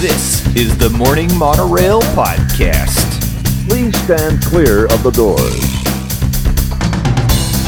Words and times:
This 0.00 0.46
is 0.56 0.78
the 0.78 0.88
Morning 0.88 1.28
Monorail 1.36 2.00
Podcast. 2.16 3.20
Please 3.68 3.94
stand 4.02 4.42
clear 4.42 4.86
of 4.86 5.02
the 5.02 5.10
doors. 5.10 5.60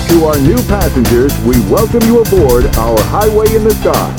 To 0.09 0.25
our 0.25 0.41
new 0.41 0.57
passengers, 0.67 1.39
we 1.41 1.61
welcome 1.71 2.01
you 2.09 2.23
aboard 2.23 2.65
our 2.77 2.99
Highway 3.03 3.55
in 3.55 3.65
the 3.65 3.75
Sky. 3.75 4.17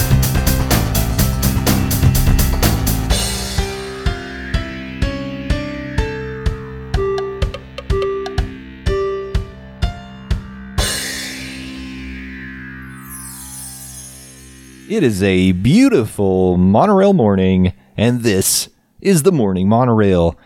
It 14.87 15.01
is 15.01 15.23
a 15.23 15.53
beautiful 15.53 16.57
monorail 16.57 17.13
morning, 17.13 17.73
and 17.97 18.21
this 18.21 18.69
is 19.01 19.23
the 19.23 19.31
Morning 19.31 19.67
Monorail. 19.67 20.37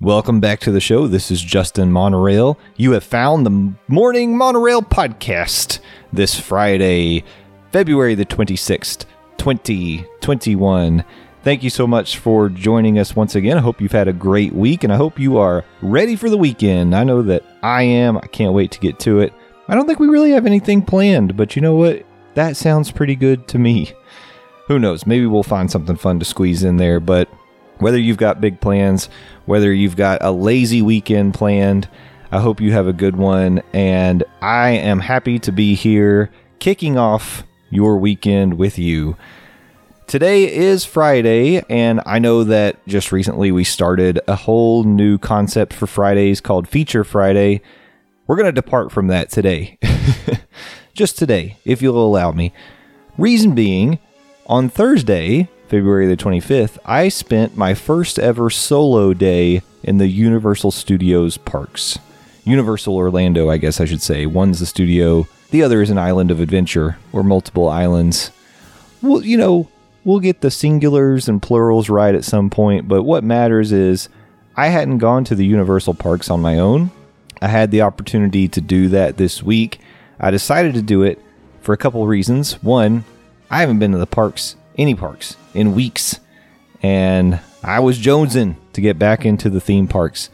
Welcome 0.00 0.40
back 0.40 0.58
to 0.60 0.72
the 0.72 0.80
show. 0.80 1.06
This 1.06 1.30
is 1.30 1.40
Justin 1.40 1.92
Monorail. 1.92 2.58
You 2.76 2.92
have 2.92 3.04
found 3.04 3.46
the 3.46 3.74
Morning 3.86 4.36
Monorail 4.36 4.82
podcast 4.82 5.78
this 6.12 6.38
Friday, 6.38 7.22
February 7.70 8.14
the 8.14 8.26
26th, 8.26 9.04
2021. 9.38 11.04
Thank 11.44 11.62
you 11.62 11.70
so 11.70 11.86
much 11.86 12.18
for 12.18 12.48
joining 12.48 12.98
us 12.98 13.14
once 13.14 13.34
again. 13.34 13.58
I 13.58 13.60
hope 13.60 13.80
you've 13.80 13.92
had 13.92 14.08
a 14.08 14.12
great 14.12 14.52
week 14.52 14.84
and 14.84 14.92
I 14.92 14.96
hope 14.96 15.18
you 15.18 15.38
are 15.38 15.64
ready 15.82 16.16
for 16.16 16.30
the 16.30 16.36
weekend. 16.36 16.94
I 16.94 17.04
know 17.04 17.22
that 17.22 17.44
I 17.62 17.82
am. 17.82 18.16
I 18.16 18.26
can't 18.26 18.54
wait 18.54 18.70
to 18.72 18.80
get 18.80 18.98
to 19.00 19.20
it. 19.20 19.32
I 19.68 19.74
don't 19.74 19.86
think 19.86 20.00
we 20.00 20.08
really 20.08 20.32
have 20.32 20.46
anything 20.46 20.82
planned, 20.82 21.36
but 21.36 21.54
you 21.54 21.62
know 21.62 21.74
what? 21.74 22.04
That 22.34 22.56
sounds 22.56 22.90
pretty 22.90 23.14
good 23.14 23.46
to 23.48 23.58
me. 23.58 23.92
Who 24.72 24.78
knows? 24.78 25.06
Maybe 25.06 25.26
we'll 25.26 25.42
find 25.42 25.70
something 25.70 25.96
fun 25.96 26.18
to 26.18 26.24
squeeze 26.24 26.64
in 26.64 26.78
there, 26.78 26.98
but 26.98 27.28
whether 27.76 27.98
you've 27.98 28.16
got 28.16 28.40
big 28.40 28.58
plans, 28.58 29.10
whether 29.44 29.70
you've 29.70 29.96
got 29.96 30.22
a 30.22 30.30
lazy 30.30 30.80
weekend 30.80 31.34
planned, 31.34 31.90
I 32.30 32.40
hope 32.40 32.58
you 32.58 32.72
have 32.72 32.86
a 32.86 32.94
good 32.94 33.14
one. 33.14 33.60
And 33.74 34.24
I 34.40 34.70
am 34.70 35.00
happy 35.00 35.38
to 35.40 35.52
be 35.52 35.74
here 35.74 36.30
kicking 36.58 36.96
off 36.96 37.42
your 37.68 37.98
weekend 37.98 38.54
with 38.54 38.78
you. 38.78 39.18
Today 40.06 40.50
is 40.50 40.86
Friday, 40.86 41.62
and 41.68 42.00
I 42.06 42.18
know 42.18 42.42
that 42.42 42.78
just 42.86 43.12
recently 43.12 43.52
we 43.52 43.64
started 43.64 44.20
a 44.26 44.36
whole 44.36 44.84
new 44.84 45.18
concept 45.18 45.74
for 45.74 45.86
Fridays 45.86 46.40
called 46.40 46.66
Feature 46.66 47.04
Friday. 47.04 47.60
We're 48.26 48.36
going 48.36 48.46
to 48.46 48.52
depart 48.52 48.90
from 48.90 49.08
that 49.08 49.28
today. 49.28 49.76
just 50.94 51.18
today, 51.18 51.58
if 51.66 51.82
you'll 51.82 52.02
allow 52.02 52.32
me. 52.32 52.54
Reason 53.18 53.54
being, 53.54 53.98
on 54.52 54.68
Thursday, 54.68 55.48
February 55.68 56.06
the 56.06 56.14
25th, 56.14 56.76
I 56.84 57.08
spent 57.08 57.56
my 57.56 57.72
first 57.72 58.18
ever 58.18 58.50
solo 58.50 59.14
day 59.14 59.62
in 59.82 59.96
the 59.96 60.08
Universal 60.08 60.72
Studios 60.72 61.38
parks. 61.38 61.98
Universal 62.44 62.94
Orlando, 62.94 63.48
I 63.48 63.56
guess 63.56 63.80
I 63.80 63.86
should 63.86 64.02
say. 64.02 64.26
One's 64.26 64.60
the 64.60 64.66
studio, 64.66 65.26
the 65.52 65.62
other 65.62 65.80
is 65.80 65.88
an 65.88 65.96
island 65.96 66.30
of 66.30 66.38
adventure, 66.38 66.98
or 67.14 67.22
multiple 67.22 67.66
islands. 67.66 68.30
Well, 69.00 69.24
you 69.24 69.38
know, 69.38 69.70
we'll 70.04 70.20
get 70.20 70.42
the 70.42 70.48
singulars 70.48 71.28
and 71.28 71.40
plurals 71.40 71.88
right 71.88 72.14
at 72.14 72.22
some 72.22 72.50
point, 72.50 72.86
but 72.86 73.04
what 73.04 73.24
matters 73.24 73.72
is 73.72 74.10
I 74.54 74.66
hadn't 74.66 74.98
gone 74.98 75.24
to 75.24 75.34
the 75.34 75.46
Universal 75.46 75.94
parks 75.94 76.28
on 76.28 76.42
my 76.42 76.58
own. 76.58 76.90
I 77.40 77.48
had 77.48 77.70
the 77.70 77.80
opportunity 77.80 78.48
to 78.48 78.60
do 78.60 78.90
that 78.90 79.16
this 79.16 79.42
week. 79.42 79.80
I 80.20 80.30
decided 80.30 80.74
to 80.74 80.82
do 80.82 81.02
it 81.04 81.18
for 81.62 81.72
a 81.72 81.78
couple 81.78 82.06
reasons. 82.06 82.62
One, 82.62 83.06
I 83.52 83.60
haven't 83.60 83.80
been 83.80 83.92
to 83.92 83.98
the 83.98 84.06
parks, 84.06 84.56
any 84.78 84.94
parks, 84.94 85.36
in 85.52 85.74
weeks, 85.74 86.18
and 86.82 87.38
I 87.62 87.80
was 87.80 87.98
jonesing 87.98 88.56
to 88.72 88.80
get 88.80 88.98
back 88.98 89.26
into 89.26 89.50
the 89.50 89.60
theme 89.60 89.88
parks. 89.88 90.30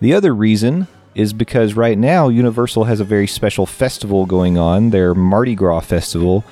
The 0.00 0.14
other 0.14 0.34
reason 0.34 0.88
is 1.14 1.34
because 1.34 1.74
right 1.74 1.98
now 1.98 2.30
Universal 2.30 2.84
has 2.84 2.98
a 2.98 3.04
very 3.04 3.26
special 3.26 3.66
festival 3.66 4.24
going 4.24 4.56
on, 4.56 4.88
their 4.88 5.14
Mardi 5.14 5.54
Gras 5.54 5.80
festival, 5.80 6.44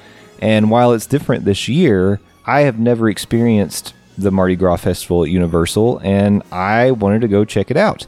and 0.43 0.71
while 0.71 0.93
it's 0.93 1.07
different 1.07 1.47
this 1.47 1.69
year, 1.69 2.21
I 2.45 2.61
have 2.61 2.79
never 2.79 3.09
experienced 3.09 3.95
the 4.19 4.31
Mardi 4.31 4.57
Gras 4.57 4.77
festival 4.77 5.25
at 5.25 5.31
Universal, 5.31 6.01
and 6.05 6.43
I 6.53 6.91
wanted 6.91 7.23
to 7.23 7.29
go 7.29 7.47
check 7.47 7.71
it 7.71 7.79
out. 7.79 8.07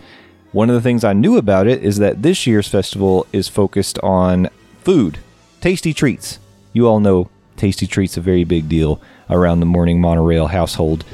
One 0.52 0.68
of 0.68 0.74
the 0.74 0.82
things 0.82 1.02
I 1.02 1.14
knew 1.14 1.38
about 1.38 1.66
it 1.66 1.82
is 1.82 1.96
that 1.96 2.20
this 2.20 2.46
year's 2.46 2.68
festival 2.68 3.26
is 3.32 3.48
focused 3.48 3.98
on 4.00 4.50
food, 4.82 5.16
tasty 5.62 5.94
treats. 5.94 6.40
You 6.74 6.86
all 6.86 7.00
know 7.00 7.30
tasty 7.62 7.86
treats 7.86 8.16
a 8.16 8.20
very 8.20 8.42
big 8.42 8.68
deal 8.68 9.00
around 9.30 9.60
the 9.60 9.66
morning 9.66 10.00
monorail 10.00 10.48
household. 10.48 11.04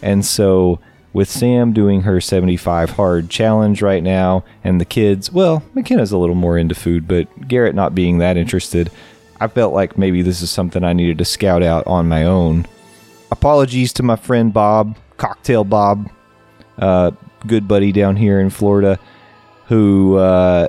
And 0.00 0.24
so 0.24 0.80
with 1.12 1.28
Sam 1.28 1.74
doing 1.74 2.00
her 2.00 2.18
75 2.18 2.92
hard 2.92 3.28
challenge 3.28 3.82
right 3.82 4.02
now 4.02 4.42
and 4.64 4.80
the 4.80 4.86
kids, 4.86 5.30
well, 5.30 5.62
McKenna's 5.74 6.10
a 6.10 6.16
little 6.16 6.34
more 6.34 6.56
into 6.56 6.74
food, 6.74 7.06
but 7.06 7.46
Garrett 7.46 7.74
not 7.74 7.94
being 7.94 8.16
that 8.18 8.38
interested, 8.38 8.90
I 9.38 9.48
felt 9.48 9.74
like 9.74 9.98
maybe 9.98 10.22
this 10.22 10.40
is 10.40 10.50
something 10.50 10.82
I 10.82 10.94
needed 10.94 11.18
to 11.18 11.26
scout 11.26 11.62
out 11.62 11.86
on 11.86 12.08
my 12.08 12.24
own. 12.24 12.66
Apologies 13.30 13.92
to 13.92 14.02
my 14.02 14.16
friend 14.16 14.50
Bob, 14.50 14.96
Cocktail 15.18 15.64
Bob, 15.64 16.10
uh, 16.78 17.10
good 17.46 17.68
buddy 17.68 17.92
down 17.92 18.16
here 18.16 18.40
in 18.40 18.48
Florida, 18.48 18.98
who 19.66 20.16
uh, 20.16 20.68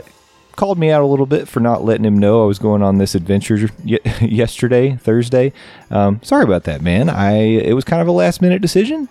called 0.60 0.78
me 0.78 0.92
out 0.92 1.02
a 1.02 1.06
little 1.06 1.26
bit 1.26 1.48
for 1.48 1.62
not 1.62 1.86
letting 1.86 2.04
him 2.04 2.18
know 2.18 2.44
I 2.44 2.46
was 2.46 2.60
going 2.60 2.84
on 2.84 2.98
this 2.98 3.16
adventure 3.16 3.70
y- 3.86 4.00
yesterday, 4.22 4.98
Thursday. 4.98 5.54
Um, 5.90 6.20
sorry 6.22 6.44
about 6.44 6.66
that, 6.66 6.82
man. 6.82 7.08
I 7.08 7.38
it 7.38 7.74
was 7.74 7.86
kind 7.86 8.02
of 8.02 8.10
a 8.10 8.12
last 8.12 8.42
minute 8.42 8.62
decision. 8.62 9.08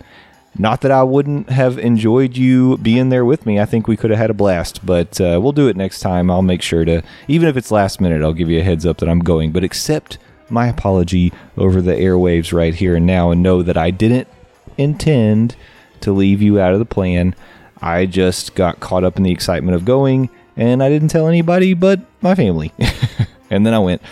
Not 0.59 0.83
that 0.83 0.91
I 0.91 1.03
wouldn't 1.05 1.49
have 1.49 1.79
enjoyed 1.79 2.37
you 2.37 2.77
being 2.77 3.09
there 3.09 3.25
with 3.25 3.47
me. 3.47 3.59
I 3.59 3.65
think 3.65 3.89
we 3.89 3.97
could 3.97 4.11
have 4.11 4.19
had 4.19 4.29
a 4.29 4.35
blast, 4.35 4.85
but 4.85 5.19
uh, 5.23 5.39
we'll 5.41 5.53
do 5.53 5.69
it 5.69 5.77
next 5.77 6.01
time. 6.01 6.31
I'll 6.31 6.43
make 6.43 6.61
sure 6.61 6.85
to, 6.85 7.03
even 7.29 7.49
if 7.49 7.57
it's 7.57 7.71
last 7.71 7.99
minute, 7.99 8.23
I'll 8.23 8.35
give 8.35 8.51
you 8.51 8.61
a 8.61 8.65
heads 8.65 8.85
up 8.85 8.99
that 8.99 9.09
I'm 9.09 9.21
going. 9.21 9.51
But 9.51 9.65
accept 9.65 10.19
my 10.51 10.67
apology 10.67 11.33
over 11.57 11.81
the 11.81 11.93
airwaves 11.93 12.53
right 12.53 12.75
here 12.75 12.97
and 12.97 13.07
now 13.07 13.31
and 13.31 13.43
know 13.43 13.63
that 13.63 13.77
I 13.79 13.91
didn't 13.91 14.29
intend 14.77 15.57
to 16.03 16.13
leave 16.13 16.43
you 16.43 16.61
out 16.61 16.75
of 16.75 16.79
the 16.79 16.85
plan. 16.85 17.35
I 17.81 18.05
just 18.05 18.55
got 18.55 18.81
caught 18.81 19.05
up 19.05 19.17
in 19.17 19.23
the 19.23 19.33
excitement 19.33 19.77
of 19.77 19.87
going 19.87 20.29
and 20.59 20.83
I 20.83 20.91
didn't 20.91 21.09
tell 21.09 21.29
anybody 21.29 21.73
but 21.73 22.01
my 22.21 22.35
family. 22.35 22.73
and 23.51 23.65
then 23.65 23.73
I 23.73 23.79
went 23.79 24.03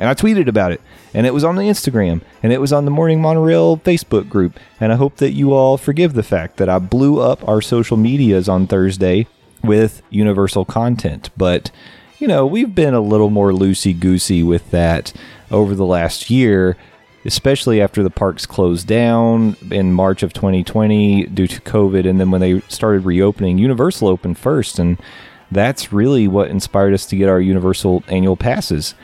and 0.00 0.08
I 0.08 0.14
tweeted 0.14 0.48
about 0.48 0.72
it 0.72 0.80
and 1.12 1.26
it 1.26 1.34
was 1.34 1.44
on 1.44 1.54
the 1.54 1.62
Instagram 1.62 2.22
and 2.42 2.52
it 2.52 2.60
was 2.60 2.72
on 2.72 2.84
the 2.84 2.90
Morning 2.90 3.20
Monorail 3.20 3.76
Facebook 3.76 4.28
group. 4.28 4.58
And 4.80 4.92
I 4.92 4.96
hope 4.96 5.16
that 5.16 5.32
you 5.32 5.52
all 5.52 5.76
forgive 5.76 6.14
the 6.14 6.24
fact 6.24 6.56
that 6.56 6.68
I 6.68 6.80
blew 6.80 7.20
up 7.20 7.46
our 7.46 7.60
social 7.60 7.96
medias 7.96 8.48
on 8.48 8.66
Thursday 8.66 9.28
with 9.62 10.02
universal 10.10 10.64
content. 10.64 11.30
But, 11.36 11.70
you 12.18 12.26
know, 12.26 12.46
we've 12.46 12.74
been 12.74 12.94
a 12.94 13.00
little 13.00 13.30
more 13.30 13.52
loosey 13.52 13.98
goosey 13.98 14.42
with 14.42 14.70
that 14.72 15.12
over 15.50 15.74
the 15.74 15.86
last 15.86 16.30
year, 16.30 16.76
especially 17.24 17.80
after 17.80 18.02
the 18.02 18.10
parks 18.10 18.46
closed 18.46 18.86
down 18.86 19.56
in 19.70 19.92
March 19.92 20.22
of 20.22 20.32
2020 20.32 21.26
due 21.26 21.46
to 21.46 21.60
COVID. 21.60 22.08
And 22.08 22.18
then 22.18 22.30
when 22.30 22.40
they 22.40 22.60
started 22.62 23.04
reopening, 23.04 23.58
Universal 23.58 24.08
opened 24.08 24.38
first. 24.38 24.78
And 24.78 24.98
that's 25.54 25.92
really 25.92 26.28
what 26.28 26.50
inspired 26.50 26.92
us 26.92 27.06
to 27.06 27.16
get 27.16 27.28
our 27.28 27.40
Universal 27.40 28.04
annual 28.08 28.36
passes 28.36 28.94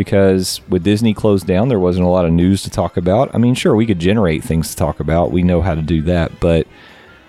because 0.00 0.62
with 0.66 0.82
Disney 0.82 1.12
closed 1.12 1.46
down, 1.46 1.68
there 1.68 1.78
wasn't 1.78 2.06
a 2.06 2.08
lot 2.08 2.24
of 2.24 2.32
news 2.32 2.62
to 2.62 2.70
talk 2.70 2.96
about. 2.96 3.34
I 3.34 3.38
mean, 3.38 3.54
sure, 3.54 3.76
we 3.76 3.84
could 3.84 3.98
generate 3.98 4.42
things 4.42 4.70
to 4.70 4.76
talk 4.76 4.98
about. 4.98 5.30
We 5.30 5.42
know 5.42 5.60
how 5.60 5.74
to 5.74 5.82
do 5.82 6.00
that, 6.02 6.40
but 6.40 6.66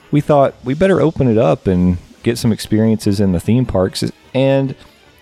we 0.10 0.22
thought 0.22 0.56
we 0.64 0.74
better 0.74 1.02
open 1.02 1.28
it 1.28 1.38
up 1.38 1.68
and 1.68 1.98
get 2.24 2.38
some 2.38 2.54
experiences 2.54 3.20
in 3.20 3.34
the 3.34 3.42
theme 3.42 3.66
parks. 3.66 4.10
And 4.34 4.74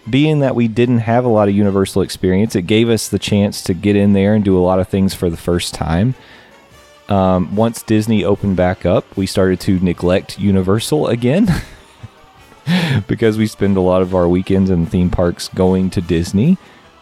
being 0.07 0.41
that 0.41 0.53
we 0.53 0.67
didn't 0.67 0.99
have 0.99 1.25
a 1.25 1.29
lot 1.29 1.47
of 1.47 1.55
Universal 1.55 2.03
experience, 2.03 2.55
it 2.55 2.63
gave 2.63 2.87
us 2.87 3.07
the 3.07 3.17
chance 3.17 3.63
to 3.63 3.73
get 3.73 3.95
in 3.95 4.13
there 4.13 4.35
and 4.35 4.45
do 4.45 4.55
a 4.55 4.61
lot 4.61 4.79
of 4.79 4.87
things 4.87 5.15
for 5.15 5.31
the 5.31 5.35
first 5.35 5.73
time. 5.73 6.13
Um, 7.07 7.55
once 7.55 7.81
Disney 7.81 8.23
opened 8.23 8.57
back 8.57 8.85
up, 8.85 9.17
we 9.17 9.25
started 9.25 9.59
to 9.61 9.79
neglect 9.79 10.37
Universal 10.37 11.07
again. 11.07 11.47
because 13.07 13.37
we 13.37 13.47
spend 13.47 13.77
a 13.77 13.81
lot 13.81 14.01
of 14.01 14.15
our 14.15 14.27
weekends 14.27 14.69
in 14.69 14.85
theme 14.85 15.09
parks 15.09 15.47
going 15.49 15.89
to 15.91 16.01
Disney. 16.01 16.57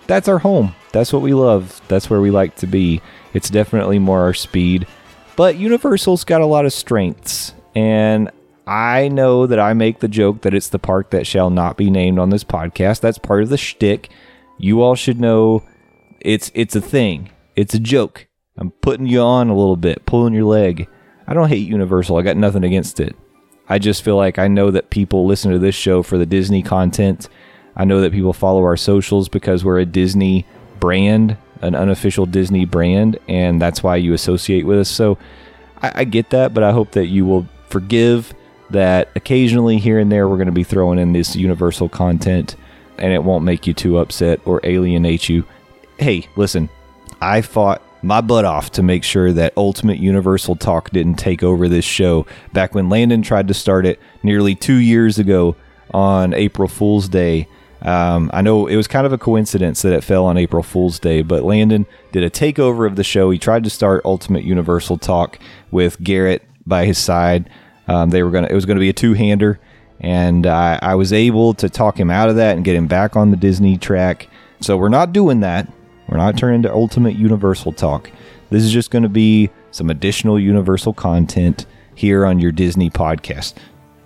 That's 0.08 0.28
our 0.28 0.40
home. 0.40 0.76
That's 0.92 1.12
what 1.12 1.22
we 1.22 1.34
love. 1.34 1.82
That's 1.88 2.10
where 2.10 2.22
we 2.22 2.32
like 2.32 2.56
to 2.58 2.68
be. 2.68 3.02
It's 3.34 3.50
definitely 3.50 4.00
more 4.00 4.22
our 4.22 4.34
speed. 4.34 4.88
But 5.36 5.58
Universal's 5.58 6.24
got 6.24 6.42
a 6.42 6.46
lot 6.46 6.66
of 6.66 6.74
strengths. 6.74 7.54
And 7.76 8.32
I 8.66 9.08
know 9.08 9.46
that 9.46 9.60
I 9.60 9.74
make 9.74 10.00
the 10.00 10.08
joke 10.08 10.42
that 10.42 10.54
it's 10.54 10.70
the 10.70 10.80
park 10.80 11.12
that 11.12 11.28
shall 11.28 11.50
not 11.50 11.78
be 11.78 11.90
named 11.90 12.20
on 12.20 12.30
this 12.30 12.44
podcast. 12.44 13.02
That's 13.02 13.18
part 13.18 13.44
of 13.44 13.50
the 13.50 13.58
shtick. 13.58 14.10
You 14.58 14.82
all 14.82 14.96
should 14.96 15.20
know 15.20 15.64
it's 16.20 16.52
it's 16.56 16.76
a 16.76 16.82
thing. 16.82 17.30
It's 17.56 17.74
a 17.74 17.80
joke. 17.80 18.28
I'm 18.58 18.72
putting 18.72 19.06
you 19.06 19.22
on 19.22 19.50
a 19.50 19.56
little 19.56 19.78
bit, 19.78 20.06
pulling 20.06 20.34
your 20.34 20.46
leg. 20.46 20.88
I 21.28 21.34
don't 21.34 21.50
hate 21.50 21.68
Universal. 21.68 22.18
I 22.18 22.24
got 22.24 22.38
nothing 22.38 22.64
against 22.64 23.00
it. 23.00 23.16
I 23.70 23.80
just 23.80 24.04
feel 24.04 24.16
like 24.16 24.40
I 24.40 24.48
know 24.48 24.72
that 24.72 24.90
people 24.90 25.26
listen 25.26 25.52
to 25.52 25.60
this 25.60 25.76
show 25.76 26.04
for 26.04 26.18
the 26.18 26.26
Disney 26.26 26.64
content. 26.64 27.28
I 27.76 27.86
know 27.86 28.02
that 28.02 28.12
people 28.12 28.34
follow 28.34 28.64
our 28.64 28.78
socials 28.78 29.30
because 29.30 29.64
we're 29.64 29.80
a 29.80 29.86
Disney 29.86 30.46
brand, 30.80 31.38
an 31.62 31.76
unofficial 31.76 32.26
Disney 32.26 32.66
brand, 32.66 33.20
and 33.28 33.62
that's 33.62 33.84
why 33.84 33.98
you 33.98 34.14
associate 34.14 34.66
with 34.66 34.80
us. 34.80 34.90
So 34.90 35.18
I, 35.82 35.92
I 35.96 36.04
get 36.06 36.30
that, 36.32 36.54
but 36.54 36.64
I 36.64 36.72
hope 36.72 36.92
that 36.92 37.08
you 37.08 37.26
will 37.26 37.48
forgive 37.70 38.34
that 38.70 39.10
occasionally 39.16 39.78
here 39.78 40.00
and 40.00 40.12
there 40.12 40.28
we're 40.28 40.36
going 40.36 40.48
to 40.48 40.52
be 40.52 40.64
throwing 40.64 41.00
in 41.00 41.14
this 41.14 41.36
universal 41.36 41.88
content 41.88 42.56
and 42.98 43.14
it 43.14 43.24
won't 43.24 43.46
make 43.46 43.68
you 43.68 43.74
too 43.74 43.98
upset 43.98 44.40
or 44.46 44.60
alienate 44.64 45.30
you. 45.30 45.46
Hey, 46.00 46.28
listen, 46.36 46.70
I 47.22 47.42
fought 47.42 47.82
my 48.08 48.22
butt 48.22 48.46
off 48.46 48.72
to 48.72 48.82
make 48.82 49.04
sure 49.04 49.34
that 49.34 49.52
Ultimate 49.58 50.00
Universal 50.00 50.56
Talk 50.56 50.92
didn't 50.92 51.16
take 51.16 51.44
over 51.44 51.68
this 51.68 51.84
show 51.84 52.26
back 52.54 52.74
when 52.74 52.88
Landon 52.88 53.22
tried 53.22 53.50
to 53.50 53.54
start 53.54 53.86
it 53.86 54.00
nearly 54.24 54.56
two 54.56 54.78
years 54.78 55.20
ago 55.20 55.58
on 55.94 56.34
April 56.34 56.70
Fool's 56.70 57.10
Day. 57.10 57.50
Um, 57.82 58.32
I 58.34 58.42
know 58.42 58.66
it 58.66 58.78
was 58.78 58.88
kind 58.88 59.06
of 59.06 59.12
a 59.12 59.18
coincidence 59.18 59.82
that 59.82 59.92
it 59.92 60.06
fell 60.06 60.26
on 60.26 60.38
April 60.38 60.64
Fool's 60.64 61.00
Day, 61.00 61.22
but 61.22 61.44
Landon 61.44 61.86
did 62.14 62.24
a 62.24 62.30
takeover 62.30 62.88
of 62.88 62.96
the 62.96 63.04
show. 63.04 63.30
He 63.30 63.38
tried 63.38 63.66
to 63.66 63.70
start 63.70 64.06
Ultimate 64.06 64.46
Universal 64.46 65.00
Talk 65.00 65.38
with 65.70 66.02
Garrett 66.02 66.44
by 66.66 66.86
his 66.86 66.98
side. 66.98 67.50
Um, 67.90 68.10
they 68.10 68.24
were 68.24 68.32
gonna. 68.32 68.48
It 68.50 68.56
was 68.56 68.66
gonna 68.66 68.80
be 68.80 68.90
a 68.90 68.94
two 68.94 69.14
hander, 69.14 69.60
and 70.00 70.48
I, 70.48 70.80
I 70.82 70.96
was 70.96 71.12
able 71.12 71.54
to 71.56 71.70
talk 71.70 72.00
him 72.00 72.10
out 72.10 72.30
of 72.30 72.38
that 72.38 72.56
and 72.56 72.66
get 72.66 72.76
him 72.76 72.88
back 72.88 73.16
on 73.16 73.32
the 73.32 73.38
Disney 73.38 73.78
track. 73.78 74.28
So 74.62 74.78
we're 74.78 74.90
not 74.90 75.14
doing 75.14 75.42
that. 75.42 75.72
We're 76.08 76.18
not 76.18 76.38
turning 76.38 76.62
to 76.64 76.74
Ultimate 76.74 77.16
Universal 77.16 77.74
Talk. 77.74 78.10
This 78.50 78.64
is 78.64 78.72
just 78.72 78.92
going 78.92 79.04
to 79.04 79.10
be 79.10 79.50
some 79.72 79.90
additional 79.90 80.40
Universal 80.40 80.94
content 80.94 81.66
here 81.96 82.26
on 82.26 82.40
your 82.40 82.52
Disney 82.52 82.90
podcast. 82.90 83.56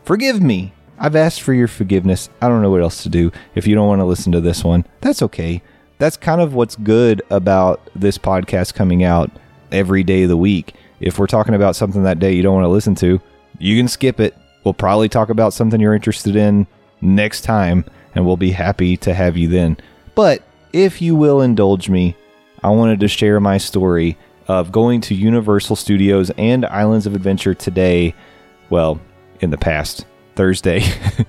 Forgive 0.04 0.42
me. 0.42 0.74
I've 0.98 1.16
asked 1.16 1.42
for 1.42 1.54
your 1.54 1.68
forgiveness. 1.68 2.30
I 2.42 2.48
don't 2.48 2.62
know 2.62 2.72
what 2.72 2.82
else 2.82 3.04
to 3.04 3.10
do. 3.10 3.32
If 3.56 3.68
you 3.68 3.76
don't 3.76 3.88
want 3.88 4.02
to 4.02 4.06
listen 4.06 4.32
to 4.32 4.42
this 4.42 4.64
one, 4.64 4.86
that's 5.02 5.22
okay. 5.22 5.62
That's 6.00 6.18
kind 6.18 6.42
of 6.42 6.56
what's 6.56 6.76
good 6.76 7.22
about 7.30 7.82
this 7.96 8.18
podcast 8.18 8.74
coming 8.74 9.04
out 9.04 9.30
every 9.72 10.04
day 10.04 10.24
of 10.24 10.30
the 10.30 10.38
week. 10.38 10.74
If 11.00 11.20
we're 11.20 11.28
talking 11.28 11.56
about 11.56 11.76
something 11.76 12.04
that 12.04 12.20
day 12.20 12.34
you 12.34 12.44
don't 12.44 12.56
want 12.56 12.66
to 12.66 12.70
listen 12.70 12.96
to, 12.96 13.22
you 13.60 13.78
can 13.78 13.88
skip 13.88 14.20
it. 14.20 14.36
We'll 14.64 14.74
probably 14.74 15.10
talk 15.10 15.30
about 15.30 15.54
something 15.54 15.80
you're 15.80 15.96
interested 15.96 16.36
in 16.36 16.68
next 17.02 17.42
time, 17.42 17.86
and 18.16 18.26
we'll 18.26 18.38
be 18.38 18.52
happy 18.52 18.98
to 18.98 19.14
have 19.14 19.38
you 19.38 19.48
then. 19.48 19.78
But 20.16 20.44
if 20.74 21.02
you 21.02 21.16
will 21.16 21.42
indulge 21.42 21.90
me, 21.90 22.16
I 22.64 22.70
wanted 22.70 23.00
to 23.02 23.08
share 23.08 23.40
my 23.40 23.58
story 23.58 24.18
of 24.48 24.72
going 24.72 25.02
to 25.02 25.16
Universal 25.16 25.76
Studios 25.76 26.32
and 26.38 26.66
Islands 26.66 27.06
of 27.06 27.16
Adventure 27.16 27.54
today. 27.54 28.14
Well, 28.70 29.02
in 29.40 29.50
the 29.50 29.58
past, 29.58 30.06
Thursday, 30.36 30.82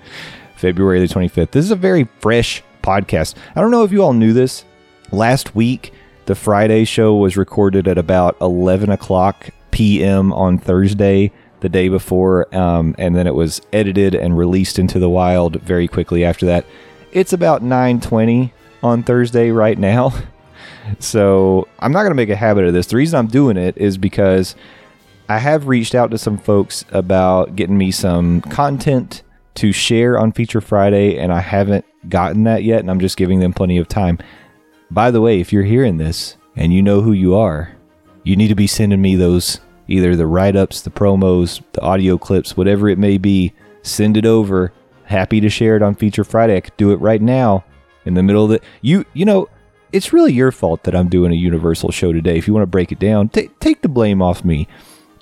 February 0.57 1.01
the 1.01 1.13
25th. 1.13 1.51
This 1.51 1.65
is 1.65 1.71
a 1.71 1.77
very 1.77 2.05
fresh 2.21 2.63
podcast. 2.83 3.35
I 3.55 3.61
don't 3.61 3.71
know 3.71 3.85
if 3.85 3.93
you 3.93 4.03
all 4.03 4.13
knew 4.13 4.33
this. 4.33 4.65
Last 5.11 5.55
week, 5.55 5.93
the 6.27 6.35
Friday 6.35 6.85
show 6.85 7.17
was 7.17 7.37
recorded 7.37 7.89
at 7.89 7.99
about 7.99 8.37
11 8.41 8.91
o'clock 8.91 9.51
p.m. 9.71 10.33
on 10.33 10.59
Thursday, 10.59 11.33
the 11.61 11.69
day 11.69 11.89
before, 11.89 12.55
um, 12.55 12.95
and 12.99 13.15
then 13.17 13.27
it 13.27 13.35
was 13.35 13.61
edited 13.73 14.15
and 14.15 14.37
released 14.37 14.79
into 14.79 14.99
the 14.99 15.09
wild 15.09 15.57
very 15.63 15.89
quickly 15.89 16.25
after 16.25 16.47
that. 16.47 16.65
It's 17.13 17.33
about 17.33 17.63
9:20 17.63 18.53
on 18.83 19.03
Thursday 19.03 19.51
right 19.51 19.79
now. 19.79 20.13
So 20.99 21.69
I'm 21.79 21.93
not 21.93 22.01
going 22.01 22.11
to 22.11 22.17
make 22.17 22.29
a 22.29 22.37
habit 22.37 22.65
of 22.65 22.73
this. 22.73 22.89
The 22.89 22.97
reason 22.97 23.19
I'm 23.19 23.29
doing 23.29 23.57
it 23.57 23.77
is 23.79 23.99
because 23.99 24.55
I 25.29 25.39
have 25.39 25.69
reached 25.69 25.95
out 25.95 26.11
to 26.11 26.19
some 26.19 26.39
folks 26.39 26.85
about 26.91 27.57
getting 27.57 27.79
me 27.79 27.91
some 27.91 28.41
content 28.43 29.23
to 29.55 29.73
share 29.73 30.19
on 30.19 30.33
Feature 30.33 30.61
Friday, 30.61 31.19
and 31.19 31.33
I 31.33 31.41
haven't 31.41 31.85
gotten 32.09 32.45
that 32.45 32.65
yet, 32.65 32.81
and 32.81 32.91
I'm 32.91 33.01
just 33.01 33.17
giving 33.17 33.41
them 33.41 33.53
plenty 33.53 33.79
of 33.79 33.89
time. 33.89 34.19
By 34.91 35.11
the 35.11 35.21
way, 35.21 35.41
if 35.41 35.53
you're 35.53 35.63
hearing 35.63 35.99
this 35.99 36.37
and 36.57 36.73
you 36.73 36.83
know 36.83 37.01
who 37.01 37.13
you 37.13 37.35
are, 37.35 37.75
you 38.25 38.37
need 38.37 38.49
to 38.49 38.55
be 38.55 38.67
sending 38.67 39.01
me 39.01 39.17
those 39.17 39.61
either 39.89 40.17
the 40.17 40.27
write 40.27 40.57
ups, 40.57 40.83
the 40.83 40.91
promos, 40.91 41.63
the 41.73 41.81
audio 41.83 42.17
clips, 42.17 42.57
whatever 42.57 42.89
it 42.89 42.99
may 42.99 43.19
be. 43.19 43.53
Send 43.83 44.17
it 44.17 44.27
over. 44.27 44.73
Happy 45.05 45.41
to 45.41 45.49
share 45.49 45.77
it 45.77 45.83
on 45.83 45.95
Feature 45.95 46.25
Friday. 46.25 46.57
I 46.57 46.61
could 46.61 46.77
do 46.77 46.93
it 46.93 47.01
right 47.01 47.21
now 47.21 47.65
in 48.05 48.15
the 48.15 48.23
middle 48.23 48.45
of 48.45 48.51
the 48.51 48.61
you 48.81 49.05
you 49.13 49.25
know 49.25 49.49
it's 49.93 50.13
really 50.13 50.33
your 50.33 50.51
fault 50.51 50.85
that 50.85 50.95
I'm 50.95 51.09
doing 51.09 51.33
a 51.33 51.37
Universal 51.37 51.91
show 51.91 52.13
today. 52.13 52.39
If 52.39 52.49
you 52.49 52.55
want 52.55 52.63
to 52.63 52.69
break 52.69 52.93
it 52.93 52.99
down, 52.99 53.29
take 53.29 53.59
take 53.61 53.83
the 53.83 53.89
blame 53.89 54.23
off 54.23 54.45
me. 54.45 54.67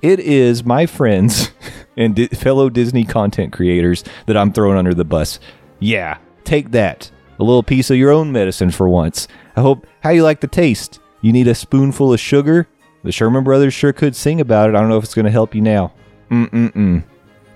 It 0.03 0.21
is 0.21 0.65
my 0.65 0.87
friends 0.87 1.51
and 1.97 2.15
di- 2.15 2.29
fellow 2.29 2.71
Disney 2.71 3.05
content 3.05 3.53
creators 3.53 4.05
that 4.27 4.37
I'm 4.37 4.53
throwing 4.53 4.79
under 4.79 4.95
the 4.95 5.05
bus. 5.05 5.41
Yeah, 5.81 6.19
take 6.45 6.71
that. 6.71 7.11
A 7.39 7.45
little 7.45 7.63
piece 7.63 7.91
of 7.91 7.97
your 7.97 8.11
own 8.11 8.33
medicine 8.33 8.71
for 8.71 8.89
once. 8.89 9.27
I 9.57 9.61
hope 9.63 9.87
how 10.01 10.11
you 10.11 10.23
like 10.23 10.41
the 10.41 10.47
taste. 10.47 11.01
You 11.21 11.33
need 11.33 11.49
a 11.49 11.55
spoonful 11.55 12.13
of 12.13 12.21
sugar. 12.21 12.69
The 13.03 13.13
Sherman 13.13 13.45
Brothers 13.45 13.75
sure 13.75 13.93
could 13.93 14.15
sing 14.15 14.41
about 14.41 14.69
it. 14.69 14.77
I 14.77 14.81
don't 14.81 14.91
know 14.91 14.99
if 14.99 15.05
it's 15.05 15.15
going 15.15 15.25
to 15.25 15.31
help 15.31 15.55
you 15.55 15.63
now. 15.63 15.93
Mm 16.31 16.51
mm 16.51 16.73
mm. 16.73 17.05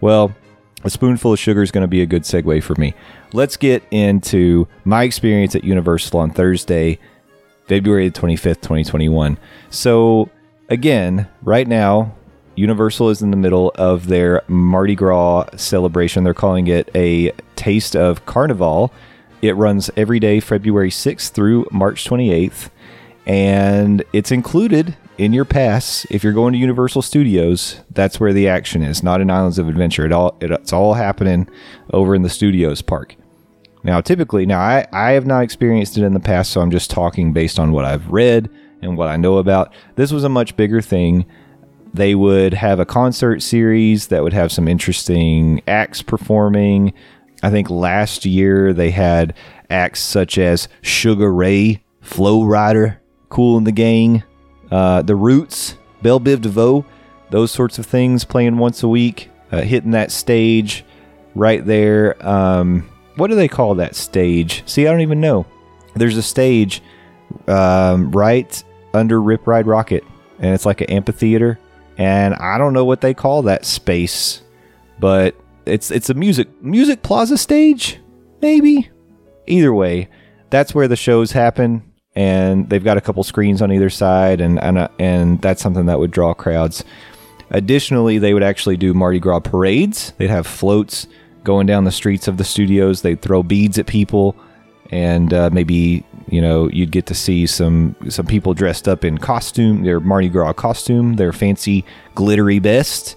Well, 0.01 0.35
a 0.85 0.91
spoonful 0.91 1.33
of 1.33 1.39
sugar 1.39 1.63
is 1.63 1.71
going 1.71 1.83
to 1.83 1.89
be 1.89 2.03
a 2.03 2.07
good 2.07 2.23
segue 2.23 2.63
for 2.63 2.75
me. 2.77 2.95
Let's 3.33 3.57
get 3.57 3.83
into 3.91 4.69
my 4.85 5.05
experience 5.05 5.55
at 5.57 5.65
Universal 5.65 6.21
on 6.21 6.31
Thursday, 6.31 6.99
February 7.67 8.11
25th, 8.11 8.61
2021. 8.61 9.39
So, 9.71 10.29
again, 10.69 11.29
right 11.43 11.67
now, 11.67 12.15
Universal 12.57 13.11
is 13.11 13.23
in 13.23 13.31
the 13.31 13.37
middle 13.37 13.73
of 13.75 14.07
their 14.07 14.43
Mardi 14.47 14.95
Gras 14.95 15.47
celebration. 15.57 16.23
They're 16.23 16.35
calling 16.35 16.69
it 16.69 16.91
a 16.95 17.33
Taste 17.57 17.97
of 17.97 18.27
Carnival. 18.27 18.93
It 19.43 19.57
runs 19.57 19.91
every 19.97 20.21
day, 20.21 20.39
February 20.39 20.91
6th 20.91 21.31
through 21.31 21.67
March 21.73 22.09
28th, 22.09 22.69
and 23.27 24.05
it's 24.13 24.31
included 24.31 24.97
in 25.19 25.33
your 25.33 25.45
pass 25.45 26.07
if 26.11 26.25
you're 26.25 26.33
going 26.33 26.53
to 26.53 26.59
Universal 26.59 27.03
Studios. 27.03 27.81
That's 27.91 28.19
where 28.19 28.33
the 28.33 28.49
action 28.49 28.83
is, 28.83 29.03
not 29.03 29.21
in 29.21 29.31
Islands 29.31 29.59
of 29.59 29.69
Adventure. 29.69 30.05
It 30.05 30.13
all 30.13 30.37
it's 30.41 30.73
all 30.73 30.95
happening 30.95 31.49
over 31.93 32.15
in 32.15 32.23
the 32.23 32.31
Studios 32.31 32.83
park. 32.83 33.17
Now, 33.83 34.01
typically, 34.01 34.47
now 34.47 34.61
I, 34.61 34.87
I 34.93 35.13
have 35.13 35.27
not 35.27 35.43
experienced 35.43 35.99
it 35.99 36.05
in 36.05 36.15
the 36.15 36.21
past, 36.21 36.51
so 36.51 36.61
I'm 36.61 36.71
just 36.71 36.91
talking 36.91 37.33
based 37.33 37.59
on 37.59 37.73
what 37.73 37.85
I've 37.85 38.11
read 38.11 38.49
and 38.81 38.97
what 38.97 39.09
I 39.09 39.17
know 39.17 39.37
about. 39.37 39.73
This 39.97 40.11
was 40.11 40.25
a 40.25 40.29
much 40.29 40.57
bigger 40.57 40.81
thing. 40.81 41.27
They 41.93 42.15
would 42.15 42.55
have 42.55 42.81
a 42.81 42.87
concert 42.87 43.41
series 43.43 44.09
that 44.09 44.23
would 44.23 44.33
have 44.33 44.51
some 44.51 44.69
interesting 44.69 45.63
acts 45.69 46.01
performing. 46.03 46.95
I 47.43 47.51
think 47.51 47.69
last 47.69 48.25
year 48.25 48.73
they 48.73 48.91
had 48.91 49.35
acts 49.69 50.01
such 50.01 50.39
as 50.39 50.67
Sugar 50.81 51.33
Ray, 51.33 51.85
Flo 52.01 52.41
Rida, 52.41 52.97
Kool 53.29 53.61
& 53.61 53.61
the 53.61 53.73
Gang, 53.73 54.23
uh, 54.71 55.03
The 55.03 55.17
Roots, 55.17 55.77
Bell 56.03 56.21
Biv 56.21 56.41
DeVoe, 56.41 56.85
those 57.31 57.51
sorts 57.51 57.79
of 57.79 57.87
things 57.87 58.25
playing 58.25 58.59
once 58.59 58.83
a 58.83 58.89
week, 58.89 59.31
uh, 59.51 59.63
hitting 59.63 59.93
that 59.93 60.11
stage 60.11 60.85
right 61.35 61.65
there. 61.65 62.17
Um, 62.27 62.89
what 63.17 63.29
do 63.29 63.37
they 63.37 63.49
call 63.49 63.77
that 63.77 63.95
stage? 63.95 64.63
See, 64.67 64.87
I 64.87 64.91
don't 64.91 65.01
even 65.01 65.21
know. 65.21 65.47
There's 65.95 66.17
a 66.17 66.23
stage 66.23 66.83
um, 67.47 68.11
right 68.11 68.63
under 68.93 69.21
Rip 69.21 69.47
Ride 69.47 69.67
Rockit, 69.67 70.05
and 70.39 70.55
it's 70.55 70.67
like 70.67 70.81
an 70.81 70.91
amphitheater, 70.91 71.59
and 71.99 72.35
I 72.35 72.59
don't 72.59 72.73
know 72.73 72.85
what 72.85 73.01
they 73.01 73.15
call 73.15 73.43
that 73.43 73.65
space, 73.65 74.43
but 74.99 75.37
it's 75.67 75.91
it's 75.91 76.11
a 76.11 76.15
music 76.15 76.49
music 76.63 77.03
plaza 77.03 77.39
stage, 77.39 78.01
maybe. 78.41 78.91
Either 79.47 79.75
way, 79.75 80.09
that's 80.51 80.75
where 80.75 80.89
the 80.89 80.97
shows 80.97 81.33
happen, 81.33 81.83
and 82.17 82.69
they've 82.69 82.85
got 82.85 82.97
a 82.97 83.01
couple 83.01 83.25
screens 83.25 83.61
on 83.61 83.73
either 83.73 83.91
side, 83.91 84.41
and 84.41 84.61
and 84.61 84.79
uh, 84.79 84.89
and 84.99 85.41
that's 85.41 85.63
something 85.63 85.87
that 85.87 85.99
would 85.99 86.11
draw 86.11 86.35
crowds. 86.35 86.85
Additionally, 87.51 88.19
they 88.19 88.35
would 88.35 88.43
actually 88.43 88.77
do 88.77 88.95
Mardi 88.95 89.19
Gras 89.19 89.41
parades. 89.41 90.13
They'd 90.19 90.31
have 90.31 90.47
floats 90.47 91.07
going 91.45 91.67
down 91.67 91.85
the 91.85 91.93
streets 91.93 92.27
of 92.27 92.37
the 92.37 92.45
studios. 92.45 93.03
They'd 93.03 93.21
throw 93.21 93.43
beads 93.43 93.79
at 93.79 93.87
people, 93.87 94.37
and 94.91 95.33
uh, 95.33 95.51
maybe 95.53 96.05
you 96.29 96.41
know 96.41 96.69
you'd 96.71 96.91
get 96.91 97.07
to 97.07 97.15
see 97.15 97.47
some 97.47 97.97
some 98.09 98.27
people 98.27 98.55
dressed 98.55 98.89
up 98.89 99.05
in 99.05 99.19
costume, 99.19 99.83
their 99.83 100.01
Mardi 100.01 100.29
Gras 100.29 100.53
costume, 100.53 101.17
their 101.17 101.33
fancy 101.33 101.85
glittery 102.15 102.61
best, 102.61 103.17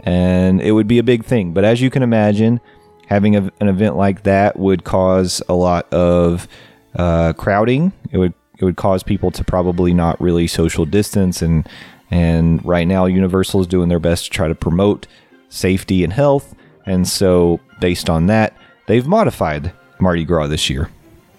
and 0.00 0.60
it 0.60 0.72
would 0.72 0.88
be 0.88 0.98
a 0.98 1.04
big 1.04 1.24
thing. 1.24 1.52
But 1.52 1.64
as 1.64 1.80
you 1.80 1.90
can 1.90 2.02
imagine, 2.02 2.60
having 3.06 3.36
a, 3.36 3.50
an 3.60 3.68
event 3.68 3.96
like 3.96 4.24
that 4.24 4.58
would 4.58 4.84
cause 4.84 5.42
a 5.48 5.54
lot 5.54 5.92
of 5.92 6.48
uh, 6.96 7.32
crowding. 7.34 7.92
It 8.10 8.18
would 8.18 8.34
it 8.58 8.64
would 8.64 8.76
cause 8.76 9.02
people 9.02 9.30
to 9.32 9.44
probably 9.44 9.92
not 9.92 10.20
really 10.20 10.46
social 10.46 10.84
distance 10.84 11.42
and 11.42 11.68
and 12.10 12.64
right 12.64 12.86
now 12.86 13.06
Universal 13.06 13.62
is 13.62 13.66
doing 13.66 13.88
their 13.88 13.98
best 13.98 14.26
to 14.26 14.30
try 14.30 14.46
to 14.46 14.54
promote 14.54 15.06
safety 15.48 16.04
and 16.04 16.12
health 16.12 16.54
and 16.86 17.06
so, 17.06 17.60
based 17.80 18.10
on 18.10 18.26
that, 18.26 18.56
they've 18.86 19.06
modified 19.06 19.72
Mardi 20.00 20.24
Gras 20.24 20.48
this 20.48 20.68
year. 20.68 20.90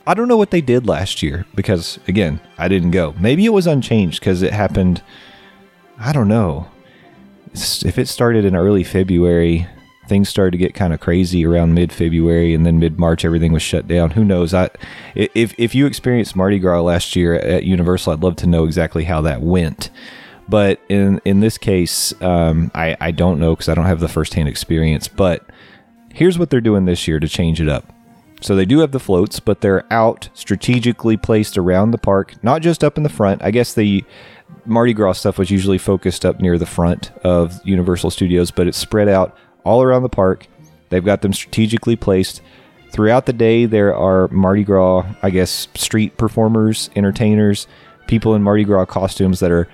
I 0.05 0.13
don't 0.13 0.27
know 0.27 0.37
what 0.37 0.51
they 0.51 0.61
did 0.61 0.87
last 0.87 1.23
year 1.23 1.45
because, 1.55 1.99
again, 2.07 2.41
I 2.57 2.67
didn't 2.67 2.91
go. 2.91 3.13
Maybe 3.19 3.45
it 3.45 3.53
was 3.53 3.67
unchanged 3.67 4.19
because 4.19 4.41
it 4.41 4.53
happened. 4.53 5.01
I 5.97 6.11
don't 6.11 6.27
know. 6.27 6.67
If 7.53 7.97
it 7.97 8.07
started 8.07 8.45
in 8.45 8.55
early 8.55 8.83
February, 8.83 9.67
things 10.13 10.29
started 10.29 10.51
to 10.51 10.59
get 10.59 10.75
kind 10.75 10.93
of 10.93 10.99
crazy 10.99 11.43
around 11.43 11.73
mid 11.73 11.91
February, 11.91 12.53
and 12.53 12.67
then 12.67 12.77
mid 12.77 12.99
March, 12.99 13.25
everything 13.25 13.51
was 13.51 13.63
shut 13.63 13.87
down. 13.87 14.11
Who 14.11 14.23
knows? 14.23 14.53
I, 14.53 14.69
if 15.15 15.55
if 15.57 15.73
you 15.73 15.87
experienced 15.87 16.35
Mardi 16.35 16.59
Gras 16.59 16.81
last 16.81 17.15
year 17.15 17.33
at 17.33 17.63
Universal, 17.63 18.13
I'd 18.13 18.21
love 18.21 18.35
to 18.37 18.47
know 18.47 18.63
exactly 18.63 19.05
how 19.05 19.21
that 19.21 19.41
went. 19.41 19.89
But 20.47 20.79
in 20.87 21.19
in 21.25 21.39
this 21.39 21.57
case, 21.57 22.13
um, 22.21 22.69
I 22.75 22.95
I 23.01 23.09
don't 23.09 23.39
know 23.39 23.55
because 23.55 23.69
I 23.69 23.73
don't 23.73 23.87
have 23.87 24.01
the 24.01 24.07
firsthand 24.07 24.47
experience. 24.47 25.07
But 25.07 25.49
here's 26.13 26.37
what 26.37 26.51
they're 26.51 26.61
doing 26.61 26.85
this 26.85 27.07
year 27.07 27.19
to 27.19 27.27
change 27.27 27.59
it 27.59 27.67
up. 27.67 27.91
So 28.39 28.55
they 28.55 28.65
do 28.65 28.79
have 28.79 28.91
the 28.91 28.99
floats, 28.99 29.39
but 29.39 29.61
they're 29.61 29.91
out 29.91 30.29
strategically 30.35 31.17
placed 31.17 31.57
around 31.57 31.89
the 31.89 31.97
park, 31.97 32.35
not 32.43 32.61
just 32.61 32.83
up 32.83 32.97
in 32.97 33.03
the 33.03 33.09
front. 33.09 33.41
I 33.41 33.49
guess 33.49 33.73
the 33.73 34.03
Mardi 34.65 34.93
Gras 34.93 35.13
stuff 35.13 35.39
was 35.39 35.49
usually 35.49 35.79
focused 35.79 36.23
up 36.23 36.39
near 36.39 36.59
the 36.59 36.67
front 36.67 37.11
of 37.23 37.59
Universal 37.65 38.11
Studios, 38.11 38.51
but 38.51 38.67
it's 38.67 38.77
spread 38.77 39.09
out 39.09 39.35
all 39.63 39.81
around 39.81 40.03
the 40.03 40.09
park. 40.09 40.47
They've 40.89 41.03
got 41.03 41.21
them 41.21 41.33
strategically 41.33 41.95
placed. 41.95 42.41
Throughout 42.91 43.25
the 43.25 43.33
day, 43.33 43.65
there 43.65 43.95
are 43.95 44.27
Mardi 44.27 44.63
Gras, 44.63 45.05
I 45.23 45.31
guess, 45.31 45.67
street 45.73 46.17
performers, 46.17 46.89
entertainers, 46.95 47.67
people 48.07 48.35
in 48.35 48.43
Mardi 48.43 48.63
Gras 48.63 48.85
costumes 48.85 49.39
that 49.39 49.51
are 49.51 49.67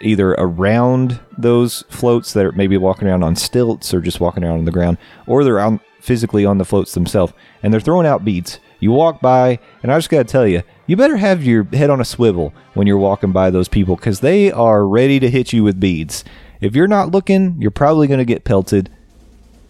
either 0.00 0.32
around 0.32 1.20
those 1.38 1.84
floats 1.88 2.32
that 2.34 2.44
are 2.44 2.52
maybe 2.52 2.76
walking 2.76 3.08
around 3.08 3.22
on 3.22 3.34
stilts 3.36 3.94
or 3.94 4.00
just 4.00 4.20
walking 4.20 4.44
around 4.44 4.58
on 4.58 4.64
the 4.66 4.72
ground, 4.72 4.98
or 5.26 5.42
they're 5.42 5.60
on 5.60 5.80
physically 6.00 6.44
on 6.44 6.58
the 6.58 6.64
floats 6.64 6.92
themselves, 6.92 7.32
and 7.62 7.72
they're 7.72 7.80
throwing 7.80 8.06
out 8.06 8.24
beads. 8.24 8.60
You 8.78 8.92
walk 8.92 9.22
by, 9.22 9.58
and 9.82 9.90
I 9.90 9.96
just 9.96 10.10
got 10.10 10.18
to 10.18 10.24
tell 10.24 10.46
you, 10.46 10.62
you 10.86 10.96
better 10.96 11.16
have 11.16 11.44
your 11.44 11.64
head 11.64 11.90
on 11.90 12.00
a 12.00 12.04
swivel 12.04 12.52
when 12.74 12.86
you're 12.86 12.98
walking 12.98 13.32
by 13.32 13.50
those 13.50 13.68
people 13.68 13.96
because 13.96 14.20
they 14.20 14.52
are 14.52 14.86
ready 14.86 15.18
to 15.18 15.30
hit 15.30 15.52
you 15.52 15.64
with 15.64 15.80
beads. 15.80 16.24
If 16.60 16.76
you're 16.76 16.86
not 16.86 17.10
looking, 17.10 17.56
you're 17.60 17.70
probably 17.70 18.06
going 18.06 18.18
to 18.18 18.24
get 18.24 18.44
pelted. 18.44 18.90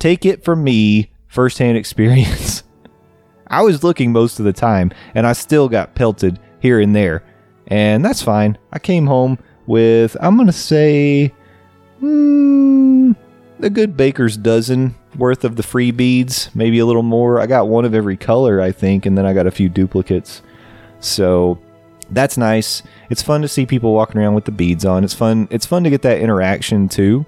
Take 0.07 0.25
it 0.25 0.45
from 0.45 0.63
me, 0.63 1.11
firsthand 1.27 1.77
experience. 1.77 2.63
I 3.49 3.63
was 3.63 3.83
looking 3.83 4.13
most 4.13 4.39
of 4.39 4.45
the 4.45 4.53
time, 4.53 4.93
and 5.17 5.27
I 5.27 5.33
still 5.33 5.69
got 5.69 5.97
pelted 5.97 6.39
here 6.61 6.79
and 6.79 6.95
there. 6.95 7.25
And 7.67 8.05
that's 8.05 8.23
fine. 8.23 8.57
I 8.73 8.79
came 8.79 9.09
home 9.09 9.37
with, 9.67 10.17
I'm 10.21 10.37
going 10.37 10.47
to 10.47 10.53
say, 10.53 11.35
hmm, 11.99 13.15
a 13.59 13.69
good 13.69 13.97
baker's 13.97 14.37
dozen 14.37 14.95
worth 15.17 15.43
of 15.43 15.57
the 15.57 15.65
free 15.65 15.91
beads, 15.91 16.51
maybe 16.55 16.79
a 16.79 16.87
little 16.87 17.03
more. 17.03 17.41
I 17.41 17.47
got 17.47 17.67
one 17.67 17.85
of 17.85 17.93
every 17.93 18.17
color, 18.17 18.61
I 18.61 18.71
think, 18.71 19.07
and 19.07 19.19
then 19.19 19.27
I 19.27 19.35
got 19.35 19.49
a 19.49 19.51
few 19.51 19.69
duplicates. 19.69 20.41
So 21.01 21.59
that's 22.11 22.39
nice. 22.39 22.85
It's 23.11 23.23
fun 23.23 23.43
to 23.43 23.49
see 23.49 23.67
people 23.67 23.93
walking 23.93 24.21
around 24.21 24.37
with 24.37 24.45
the 24.45 24.53
beads 24.53 24.85
on. 24.85 25.03
It's 25.03 25.15
fun. 25.15 25.49
It's 25.51 25.67
fun 25.67 25.83
to 25.83 25.91
get 25.91 26.03
that 26.03 26.21
interaction 26.21 26.89
too. 26.89 27.27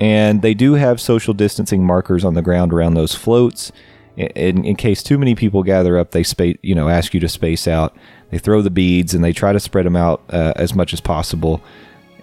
And 0.00 0.42
they 0.42 0.54
do 0.54 0.74
have 0.74 1.00
social 1.00 1.34
distancing 1.34 1.84
markers 1.84 2.24
on 2.24 2.34
the 2.34 2.42
ground 2.42 2.72
around 2.72 2.94
those 2.94 3.14
floats. 3.14 3.72
In, 4.16 4.64
in 4.64 4.76
case 4.76 5.02
too 5.02 5.18
many 5.18 5.34
people 5.34 5.62
gather 5.62 5.98
up, 5.98 6.12
they 6.12 6.22
space, 6.22 6.56
you 6.62 6.74
know, 6.74 6.88
ask 6.88 7.14
you 7.14 7.20
to 7.20 7.28
space 7.28 7.66
out. 7.66 7.96
They 8.30 8.38
throw 8.38 8.62
the 8.62 8.70
beads 8.70 9.14
and 9.14 9.24
they 9.24 9.32
try 9.32 9.52
to 9.52 9.60
spread 9.60 9.86
them 9.86 9.96
out 9.96 10.22
uh, 10.30 10.52
as 10.56 10.74
much 10.74 10.92
as 10.92 11.00
possible. 11.00 11.62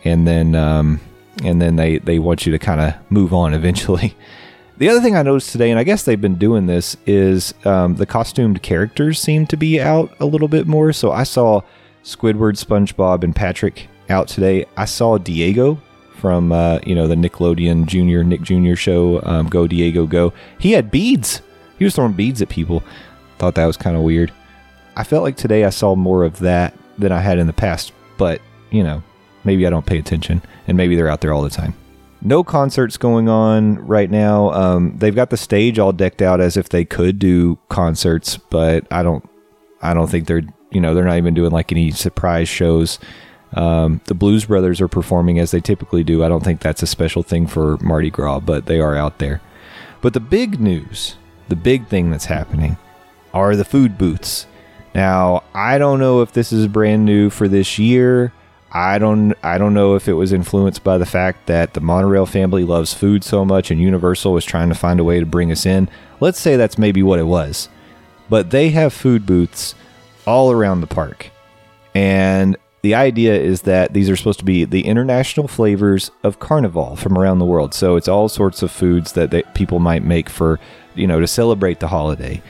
And 0.03 0.27
then, 0.27 0.55
um, 0.55 0.99
and 1.43 1.61
then 1.61 1.75
they, 1.75 1.97
they 1.99 2.19
want 2.19 2.45
you 2.45 2.51
to 2.51 2.59
kind 2.59 2.81
of 2.81 2.93
move 3.11 3.33
on 3.33 3.53
eventually. 3.55 4.15
The 4.77 4.89
other 4.89 5.01
thing 5.01 5.15
I 5.15 5.21
noticed 5.21 5.51
today, 5.51 5.69
and 5.69 5.79
I 5.79 5.83
guess 5.83 6.03
they've 6.03 6.19
been 6.19 6.39
doing 6.39 6.65
this, 6.65 6.97
is 7.05 7.53
um, 7.65 7.95
the 7.95 8.05
costumed 8.05 8.63
characters 8.63 9.19
seem 9.19 9.45
to 9.47 9.57
be 9.57 9.79
out 9.79 10.11
a 10.19 10.25
little 10.25 10.47
bit 10.47 10.65
more. 10.65 10.91
So 10.91 11.11
I 11.11 11.23
saw 11.23 11.61
Squidward, 12.03 12.57
SpongeBob, 12.57 13.23
and 13.23 13.35
Patrick 13.35 13.87
out 14.09 14.27
today. 14.27 14.65
I 14.75 14.85
saw 14.85 15.17
Diego 15.17 15.79
from 16.21 16.51
uh, 16.51 16.79
you 16.85 16.95
know 16.95 17.07
the 17.07 17.15
Nickelodeon 17.15 17.87
Junior 17.87 18.23
Nick 18.23 18.41
Junior 18.41 18.75
show, 18.75 19.21
um, 19.23 19.49
Go 19.49 19.67
Diego 19.67 20.05
Go. 20.05 20.33
He 20.59 20.71
had 20.71 20.91
beads. 20.91 21.41
He 21.77 21.83
was 21.83 21.95
throwing 21.95 22.13
beads 22.13 22.41
at 22.41 22.49
people. 22.49 22.83
Thought 23.39 23.55
that 23.55 23.65
was 23.65 23.75
kind 23.75 23.97
of 23.97 24.03
weird. 24.03 24.31
I 24.95 25.03
felt 25.03 25.23
like 25.23 25.35
today 25.35 25.65
I 25.65 25.71
saw 25.71 25.95
more 25.95 26.23
of 26.23 26.39
that 26.39 26.77
than 26.97 27.11
I 27.11 27.19
had 27.19 27.39
in 27.39 27.47
the 27.47 27.53
past, 27.53 27.91
but 28.17 28.39
you 28.69 28.83
know, 28.83 29.01
maybe 29.43 29.65
I 29.65 29.69
don't 29.71 29.85
pay 29.85 29.97
attention, 29.97 30.41
and 30.67 30.77
maybe 30.77 30.95
they're 30.95 31.09
out 31.09 31.21
there 31.21 31.33
all 31.33 31.41
the 31.41 31.49
time 31.49 31.73
no 32.21 32.43
concerts 32.43 32.97
going 32.97 33.27
on 33.27 33.75
right 33.85 34.09
now. 34.09 34.51
Um, 34.51 34.97
they've 34.97 35.15
got 35.15 35.29
the 35.29 35.37
stage 35.37 35.79
all 35.79 35.91
decked 35.91 36.21
out 36.21 36.39
as 36.39 36.55
if 36.55 36.69
they 36.69 36.85
could 36.85 37.19
do 37.19 37.57
concerts, 37.69 38.37
but 38.37 38.85
I 38.91 39.03
don't. 39.03 39.27
I 39.81 39.93
don't 39.93 40.09
think 40.09 40.27
they're. 40.27 40.43
You 40.71 40.79
know, 40.79 40.93
they're 40.93 41.03
not 41.03 41.17
even 41.17 41.33
doing 41.33 41.51
like 41.51 41.71
any 41.71 41.91
surprise 41.91 42.47
shows. 42.47 42.99
Um, 43.53 44.01
the 44.05 44.13
Blues 44.13 44.45
Brothers 44.45 44.79
are 44.81 44.87
performing 44.87 45.39
as 45.39 45.51
they 45.51 45.59
typically 45.59 46.03
do. 46.03 46.23
I 46.23 46.29
don't 46.29 46.43
think 46.43 46.61
that's 46.61 46.83
a 46.83 46.87
special 46.87 47.23
thing 47.23 47.47
for 47.47 47.77
Mardi 47.77 48.09
Gras, 48.09 48.39
but 48.39 48.65
they 48.65 48.79
are 48.79 48.95
out 48.95 49.19
there. 49.19 49.41
But 50.01 50.13
the 50.13 50.19
big 50.19 50.59
news, 50.59 51.17
the 51.49 51.55
big 51.55 51.87
thing 51.87 52.09
that's 52.09 52.25
happening, 52.25 52.77
are 53.33 53.55
the 53.55 53.65
food 53.65 53.97
booths. 53.97 54.47
Now, 54.95 55.43
I 55.53 55.77
don't 55.77 55.99
know 55.99 56.21
if 56.21 56.33
this 56.33 56.51
is 56.51 56.67
brand 56.67 57.05
new 57.05 57.29
for 57.29 57.47
this 57.47 57.77
year. 57.77 58.33
I 58.73 58.99
don't 58.99 59.33
I 59.43 59.57
don't 59.57 59.73
know 59.73 59.95
if 59.95 60.07
it 60.07 60.13
was 60.13 60.31
influenced 60.31 60.83
by 60.83 60.97
the 60.97 61.05
fact 61.05 61.47
that 61.47 61.73
the 61.73 61.81
monorail 61.81 62.25
family 62.25 62.63
loves 62.63 62.93
food 62.93 63.23
so 63.23 63.43
much 63.43 63.69
and 63.69 63.81
Universal 63.81 64.31
was 64.31 64.45
trying 64.45 64.69
to 64.69 64.75
find 64.75 64.99
a 64.99 65.03
way 65.03 65.19
to 65.19 65.25
bring 65.25 65.51
us 65.51 65.65
in. 65.65 65.89
Let's 66.21 66.39
say 66.39 66.55
that's 66.55 66.77
maybe 66.77 67.03
what 67.03 67.19
it 67.19 67.23
was. 67.23 67.67
But 68.29 68.51
they 68.51 68.69
have 68.69 68.93
food 68.93 69.25
booths 69.25 69.75
all 70.25 70.51
around 70.51 70.79
the 70.79 70.87
park. 70.87 71.31
And 71.93 72.55
the 72.81 72.95
idea 72.95 73.39
is 73.39 73.61
that 73.63 73.93
these 73.93 74.09
are 74.09 74.15
supposed 74.15 74.39
to 74.39 74.45
be 74.45 74.65
the 74.65 74.85
international 74.85 75.47
flavors 75.47 76.09
of 76.23 76.39
carnival 76.39 76.95
from 76.95 77.17
around 77.17 77.39
the 77.39 77.45
world. 77.45 77.73
So 77.73 77.95
it's 77.95 78.07
all 78.07 78.27
sorts 78.27 78.63
of 78.63 78.71
foods 78.71 79.13
that 79.13 79.31
they, 79.31 79.43
people 79.53 79.79
might 79.79 80.03
make 80.03 80.29
for, 80.29 80.59
you 80.95 81.05
know, 81.05 81.19
to 81.19 81.27
celebrate 81.27 81.79
the 81.79 81.87
holiday. 81.87 82.41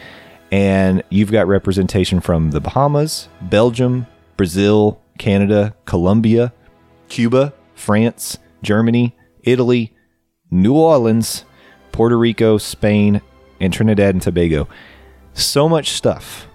And 0.52 1.04
you've 1.10 1.32
got 1.32 1.48
representation 1.48 2.22
from 2.22 2.52
the 2.52 2.62
Bahamas, 2.62 3.28
Belgium, 3.42 4.08
Brazil, 4.38 5.02
Canada, 5.18 5.76
Colombia, 5.86 6.54
Cuba, 7.10 7.54
France, 7.76 8.38
Germany, 8.64 9.16
Italy, 9.44 9.94
New 10.50 10.76
Orleans, 10.76 11.46
Puerto 11.92 12.18
Rico, 12.18 12.58
Spain, 12.58 13.22
and 13.60 13.74
Trinidad 13.74 14.16
and 14.16 14.22
Tobago. 14.22 14.68
So 15.34 15.68
much 15.68 15.92
stuff. 15.92 16.48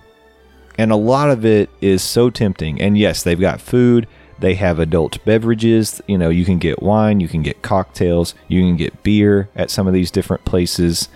And 0.79 0.93
a 0.93 0.97
lot 0.97 1.31
of 1.31 1.45
it 1.45 1.71
is 1.81 2.03
so 2.03 2.31
tempting. 2.31 2.81
And 2.81 2.99
yes, 2.99 3.23
they've 3.23 3.41
got 3.41 3.61
food, 3.61 4.07
they 4.39 4.55
have 4.55 4.79
adult 4.79 5.25
beverages. 5.25 6.03
You 6.07 6.19
know, 6.19 6.29
you 6.29 6.45
can 6.45 6.59
get 6.59 6.83
wine, 6.83 7.21
you 7.21 7.29
can 7.29 7.43
get 7.43 7.63
cocktails, 7.63 8.35
you 8.49 8.61
can 8.61 8.77
get 8.77 9.03
beer 9.03 9.49
at 9.57 9.71
some 9.71 9.87
of 9.87 9.95
these 9.95 10.11
different 10.11 10.45
places. 10.45 11.09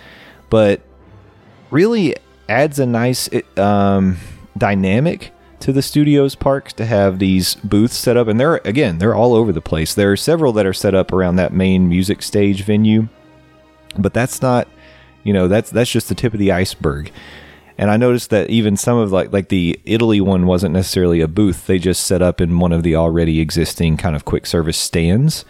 But 0.49 0.81
really 1.69 2.15
adds 2.49 2.79
a 2.79 2.85
nice 2.85 3.29
um, 3.57 4.17
dynamic 4.57 5.31
to 5.61 5.71
the 5.71 5.81
studios 5.81 6.35
park 6.35 6.73
to 6.73 6.85
have 6.85 7.19
these 7.19 7.55
booths 7.55 7.95
set 7.95 8.17
up 8.17 8.27
and 8.27 8.39
they're 8.39 8.57
again 8.65 8.97
they're 8.97 9.15
all 9.15 9.35
over 9.35 9.53
the 9.53 9.61
place 9.61 9.93
there 9.93 10.11
are 10.11 10.17
several 10.17 10.51
that 10.51 10.65
are 10.65 10.73
set 10.73 10.95
up 10.95 11.13
around 11.13 11.35
that 11.35 11.53
main 11.53 11.87
music 11.87 12.23
stage 12.23 12.63
venue 12.63 13.07
but 13.97 14.11
that's 14.11 14.41
not 14.41 14.67
you 15.23 15.31
know 15.31 15.47
that's 15.47 15.69
that's 15.69 15.91
just 15.91 16.09
the 16.09 16.15
tip 16.15 16.33
of 16.33 16.39
the 16.39 16.51
iceberg 16.51 17.11
and 17.81 17.91
i 17.91 17.97
noticed 17.97 18.29
that 18.29 18.49
even 18.49 18.77
some 18.77 18.97
of 18.97 19.11
like 19.11 19.33
like 19.33 19.49
the 19.49 19.77
italy 19.83 20.21
one 20.21 20.45
wasn't 20.45 20.71
necessarily 20.73 21.19
a 21.19 21.27
booth 21.27 21.67
they 21.67 21.77
just 21.77 22.05
set 22.05 22.21
up 22.21 22.39
in 22.39 22.59
one 22.59 22.71
of 22.71 22.83
the 22.83 22.95
already 22.95 23.41
existing 23.41 23.97
kind 23.97 24.15
of 24.15 24.23
quick 24.23 24.45
service 24.45 24.77
stands 24.77 25.43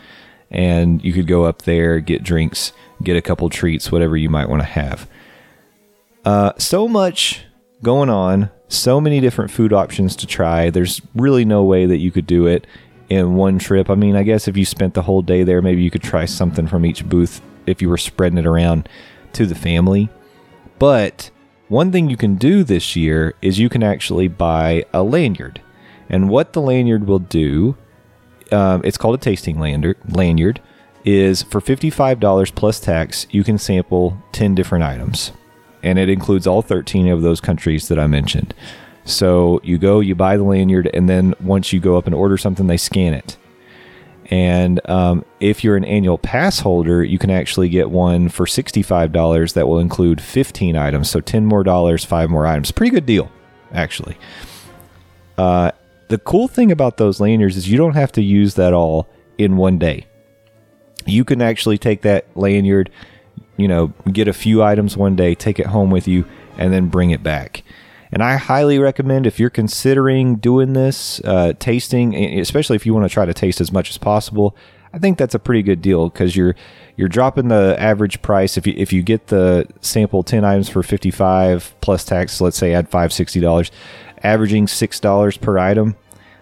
and 0.50 1.04
you 1.04 1.14
could 1.14 1.28
go 1.28 1.46
up 1.46 1.62
there 1.62 2.00
get 2.00 2.24
drinks 2.24 2.74
get 3.04 3.16
a 3.16 3.22
couple 3.22 3.48
treats 3.50 3.92
whatever 3.92 4.18
you 4.18 4.30
might 4.30 4.50
want 4.50 4.62
to 4.62 4.68
have 4.68 5.08
uh, 6.26 6.54
so 6.58 6.88
much 6.88 7.46
going 7.82 8.10
on, 8.10 8.50
so 8.68 9.02
many 9.02 9.20
different 9.20 9.52
food 9.52 9.74
options 9.74 10.16
to 10.18 10.28
try. 10.28 10.70
There's 10.70 11.02
really 11.16 11.46
no 11.46 11.64
way 11.64 11.86
that 11.86 11.98
you 11.98 12.12
could 12.12 12.28
do 12.28 12.46
it 12.46 12.68
in 13.10 13.36
one 13.36 13.60
trip. 13.60 13.90
I 13.90 13.96
mean, 13.96 14.16
I 14.16 14.24
guess 14.24 14.48
if 14.48 14.56
you 14.56 14.66
spent 14.66 14.94
the 14.94 15.02
whole 15.02 15.22
day 15.22 15.44
there, 15.44 15.62
maybe 15.62 15.84
you 15.84 15.92
could 15.92 16.04
try 16.04 16.26
something 16.26 16.68
from 16.68 16.86
each 16.86 17.08
booth 17.08 17.42
if 17.66 17.82
you 17.82 17.90
were 17.90 17.98
spreading 17.98 18.38
it 18.38 18.46
around 18.46 18.88
to 19.34 19.46
the 19.46 19.56
family. 19.56 20.10
But 20.80 21.32
one 21.72 21.92
thing 21.92 22.10
you 22.10 22.18
can 22.18 22.36
do 22.36 22.66
this 22.66 22.98
year 22.98 23.34
is 23.42 23.58
you 23.58 23.70
can 23.70 23.82
actually 23.82 24.28
buy 24.28 24.84
a 24.94 25.02
lanyard. 25.02 25.62
And 26.10 26.30
what 26.30 26.52
the 26.52 26.62
lanyard 26.62 27.08
will 27.08 27.20
do, 27.20 27.78
um, 28.52 28.82
it's 28.84 28.98
called 28.98 29.16
a 29.16 29.18
tasting 29.18 29.58
lanyard, 29.58 29.98
lanyard, 30.06 30.60
is 31.06 31.44
for 31.44 31.62
$55 31.62 32.54
plus 32.56 32.82
tax, 32.82 33.26
you 33.32 33.46
can 33.46 33.58
sample 33.58 34.22
10 34.34 34.54
different 34.54 34.84
items 34.84 35.32
and 35.82 35.98
it 35.98 36.10
includes 36.10 36.46
all 36.46 36.62
13 36.62 37.08
of 37.08 37.22
those 37.22 37.40
countries 37.40 37.88
that 37.88 37.98
I 37.98 38.06
mentioned. 38.06 38.54
So 39.06 39.62
you 39.64 39.78
go, 39.78 40.00
you 40.00 40.14
buy 40.14 40.38
the 40.38 40.44
lanyard, 40.44 40.90
and 40.94 41.10
then 41.10 41.34
once 41.40 41.74
you 41.74 41.80
go 41.80 41.98
up 41.98 42.06
and 42.06 42.14
order 42.14 42.38
something, 42.38 42.68
they 42.68 42.78
scan 42.78 43.14
it. 43.14 43.38
And 44.32 44.80
um, 44.90 45.26
if 45.42 45.62
you're 45.62 45.76
an 45.76 45.84
annual 45.84 46.18
pass 46.18 46.62
holder, 46.62 47.04
you 47.04 47.20
can 47.20 47.30
actually 47.30 47.68
get 47.68 47.92
one 47.92 48.30
for 48.30 48.46
$65 48.46 49.54
that 49.54 49.68
will 49.68 49.80
include 49.80 50.22
15 50.22 50.78
items. 50.78 51.10
So 51.10 51.20
10 51.20 51.46
more 51.46 51.64
dollars, 51.64 52.06
five 52.06 52.30
more 52.30 52.48
items. 52.48 52.72
Pretty 52.72 52.92
good 52.92 53.06
deal, 53.06 53.30
actually. 53.74 54.18
Uh, 55.38 55.72
the 56.08 56.18
cool 56.18 56.48
thing 56.48 56.72
about 56.72 56.96
those 56.96 57.20
lanyards 57.20 57.58
is 57.58 57.70
you 57.70 57.78
don't 57.78 57.96
have 57.96 58.14
to 58.14 58.22
use 58.22 58.56
that 58.56 58.74
all 58.74 59.10
in 59.38 59.58
one 59.58 59.78
day. 59.78 60.06
You 61.06 61.26
can 61.26 61.42
actually 61.42 61.78
take 61.78 62.02
that 62.04 62.26
lanyard, 62.36 62.90
you 63.58 63.68
know, 63.68 63.88
get 64.12 64.30
a 64.30 64.34
few 64.34 64.64
items 64.64 64.96
one 64.96 65.18
day, 65.18 65.36
take 65.36 65.60
it 65.60 65.68
home 65.68 65.90
with 65.90 66.08
you, 66.08 66.26
and 66.58 66.72
then 66.72 66.88
bring 66.88 67.12
it 67.12 67.22
back. 67.22 67.64
And 68.12 68.22
I 68.22 68.36
highly 68.36 68.78
recommend 68.78 69.26
if 69.26 69.40
you're 69.40 69.50
considering 69.50 70.36
doing 70.36 70.74
this, 70.74 71.22
uh, 71.24 71.54
tasting, 71.60 72.14
especially 72.40 72.76
if 72.76 72.86
you 72.86 72.94
want 72.94 73.06
to 73.10 73.14
try 73.14 73.26
to 73.26 73.34
taste 73.34 73.62
as 73.62 73.72
much 73.72 73.90
as 73.90 73.98
possible, 73.98 74.56
I 74.94 75.00
think 75.00 75.18
that's 75.18 75.36
a 75.36 75.40
pretty 75.40 75.64
good 75.64 75.82
deal 75.82 76.10
because 76.10 76.36
you're 76.36 76.56
you're 76.98 77.08
dropping 77.08 77.48
the 77.48 77.78
average 77.80 78.22
price 78.22 78.58
if 78.58 78.68
you 78.68 78.74
if 78.76 78.92
you 78.92 79.02
get 79.02 79.28
the 79.28 79.66
sample 79.80 80.24
ten 80.24 80.44
items 80.44 80.68
for 80.68 80.84
fifty 80.84 81.12
five 81.12 81.74
plus 81.80 82.04
tax. 82.04 82.42
Let's 82.42 82.58
say 82.58 82.74
add 82.74 82.90
five 82.90 83.14
sixty 83.14 83.40
dollars, 83.40 83.72
averaging 84.22 84.68
six 84.68 85.00
dollars 85.00 85.38
per 85.38 85.58
item. 85.58 85.96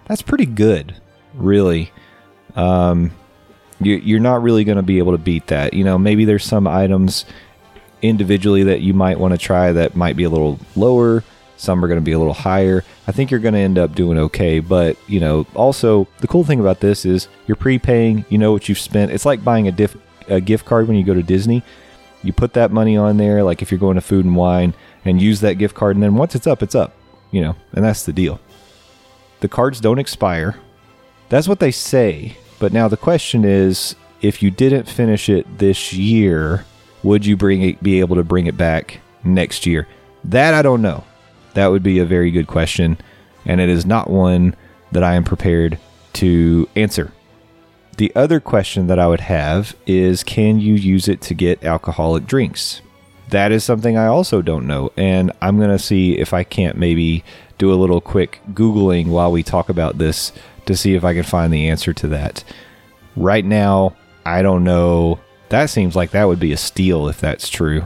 That's 0.06 0.24
pretty 0.24 0.48
good, 0.48 0.96
really. 1.36 1.92
Um, 2.56 3.12
you, 3.80 3.98
you're 3.98 4.20
not 4.20 4.42
really 4.42 4.64
going 4.64 4.78
to 4.78 4.84
be 4.84 4.98
able 4.98 5.12
to 5.12 5.20
beat 5.20 5.48
that. 5.48 5.76
You 5.76 5.84
know, 5.84 6.00
maybe 6.00 6.26
there's 6.26 6.44
some 6.44 6.66
items 6.66 7.26
individually 8.02 8.64
that 8.64 8.82
you 8.82 8.96
might 8.96 9.20
want 9.20 9.34
to 9.34 9.38
try 9.38 9.72
that 9.72 9.96
might 9.96 10.16
be 10.16 10.24
a 10.24 10.30
little 10.30 10.60
lower. 10.76 11.24
Some 11.60 11.84
are 11.84 11.90
going 11.90 12.00
to 12.00 12.06
be 12.06 12.14
a 12.14 12.18
little 12.18 12.34
higher. 12.34 12.86
I 13.06 13.12
think 13.12 13.30
you're 13.30 13.42
going 13.42 13.54
to 13.54 13.60
end 13.60 13.78
up 13.78 13.94
doing 13.94 14.18
okay. 14.18 14.60
But, 14.62 14.96
you 15.08 15.20
know, 15.20 15.46
also 15.56 16.08
the 16.20 16.28
cool 16.28 16.46
thing 16.46 16.62
about 16.62 16.80
this 16.80 17.06
is 17.06 17.28
you're 17.48 17.58
prepaying, 17.58 18.24
you 18.30 18.38
know 18.38 18.54
what 18.54 18.70
you've 18.70 18.80
spent. 18.80 19.12
It's 19.12 19.26
like 19.26 19.44
buying 19.44 19.68
a, 19.68 19.72
diff, 19.74 19.98
a 20.30 20.40
gift 20.40 20.66
card 20.66 20.88
when 20.88 20.96
you 20.96 21.04
go 21.04 21.14
to 21.14 21.22
Disney. 21.22 21.62
You 22.24 22.32
put 22.32 22.54
that 22.54 22.72
money 22.72 22.96
on 22.96 23.18
there, 23.18 23.44
like 23.44 23.62
if 23.62 23.72
you're 23.72 23.80
going 23.80 23.96
to 23.96 24.02
food 24.02 24.24
and 24.24 24.38
wine, 24.38 24.74
and 25.04 25.22
use 25.22 25.42
that 25.42 25.56
gift 25.56 25.76
card. 25.76 25.98
And 25.98 26.04
then 26.04 26.16
once 26.16 26.34
it's 26.34 26.48
up, 26.48 26.64
it's 26.64 26.76
up, 26.76 26.94
you 27.30 27.42
know, 27.42 27.58
and 27.74 27.84
that's 27.84 28.06
the 28.06 28.14
deal. 28.14 28.40
The 29.42 29.50
cards 29.50 29.82
don't 29.82 30.00
expire. 30.00 30.56
That's 31.28 31.48
what 31.50 31.60
they 31.60 31.72
say. 31.72 32.38
But 32.58 32.72
now 32.72 32.88
the 32.88 32.98
question 32.98 33.44
is 33.44 33.96
if 34.22 34.42
you 34.42 34.50
didn't 34.50 34.88
finish 34.88 35.28
it 35.28 35.60
this 35.60 35.92
year, 35.92 36.66
would 37.04 37.26
you 37.26 37.36
bring 37.36 37.62
it, 37.64 37.84
be 37.84 38.00
able 38.00 38.16
to 38.16 38.24
bring 38.24 38.48
it 38.48 38.56
back 38.56 39.02
next 39.26 39.66
year? 39.66 39.88
That 40.24 40.54
I 40.54 40.62
don't 40.62 40.82
know. 40.82 41.04
That 41.54 41.68
would 41.68 41.84
be 41.84 42.00
a 42.00 42.06
very 42.06 42.32
good 42.32 42.48
question, 42.48 42.98
and 43.46 43.60
it 43.60 43.70
is 43.70 43.86
not 43.86 44.10
one 44.10 44.56
that 44.92 45.04
I 45.04 45.16
am 45.16 45.24
prepared 45.24 45.78
to 46.14 46.68
answer. 46.76 47.12
The 47.98 48.12
other 48.16 48.40
question 48.40 48.88
that 48.88 49.00
I 49.00 49.08
would 49.08 49.20
have 49.20 49.76
is 49.86 50.24
can 50.24 50.60
you 50.60 50.76
use 50.76 51.08
it 51.08 51.22
to 51.24 51.34
get 51.34 51.64
alcoholic 51.66 52.26
drinks? 52.26 52.82
That 53.30 53.52
is 53.52 53.64
something 53.64 53.98
I 53.98 54.08
also 54.08 54.42
don't 54.42 54.68
know, 54.68 54.92
and 54.98 55.32
I'm 55.42 55.58
going 55.58 55.70
to 55.70 55.78
see 55.78 56.18
if 56.18 56.34
I 56.34 56.44
can't 56.44 56.78
maybe 56.78 57.24
do 57.58 57.72
a 57.72 57.76
little 57.76 58.02
quick 58.02 58.42
Googling 58.54 59.08
while 59.08 59.32
we 59.32 59.44
talk 59.44 59.70
about 59.70 59.98
this 59.98 60.32
to 60.66 60.76
see 60.76 60.96
if 60.96 61.04
I 61.04 61.14
can 61.14 61.24
find 61.24 61.52
the 61.52 61.68
answer 61.68 61.94
to 61.94 62.08
that. 62.08 62.44
Right 63.16 63.46
now, 63.46 63.96
I 64.26 64.42
don't 64.42 64.64
know. 64.64 65.20
That 65.50 65.70
seems 65.70 65.96
like 65.96 66.12
that 66.12 66.26
would 66.26 66.40
be 66.40 66.54
a 66.54 66.58
steal 66.58 67.08
if 67.08 67.20
that's 67.20 67.50
true. 67.50 67.86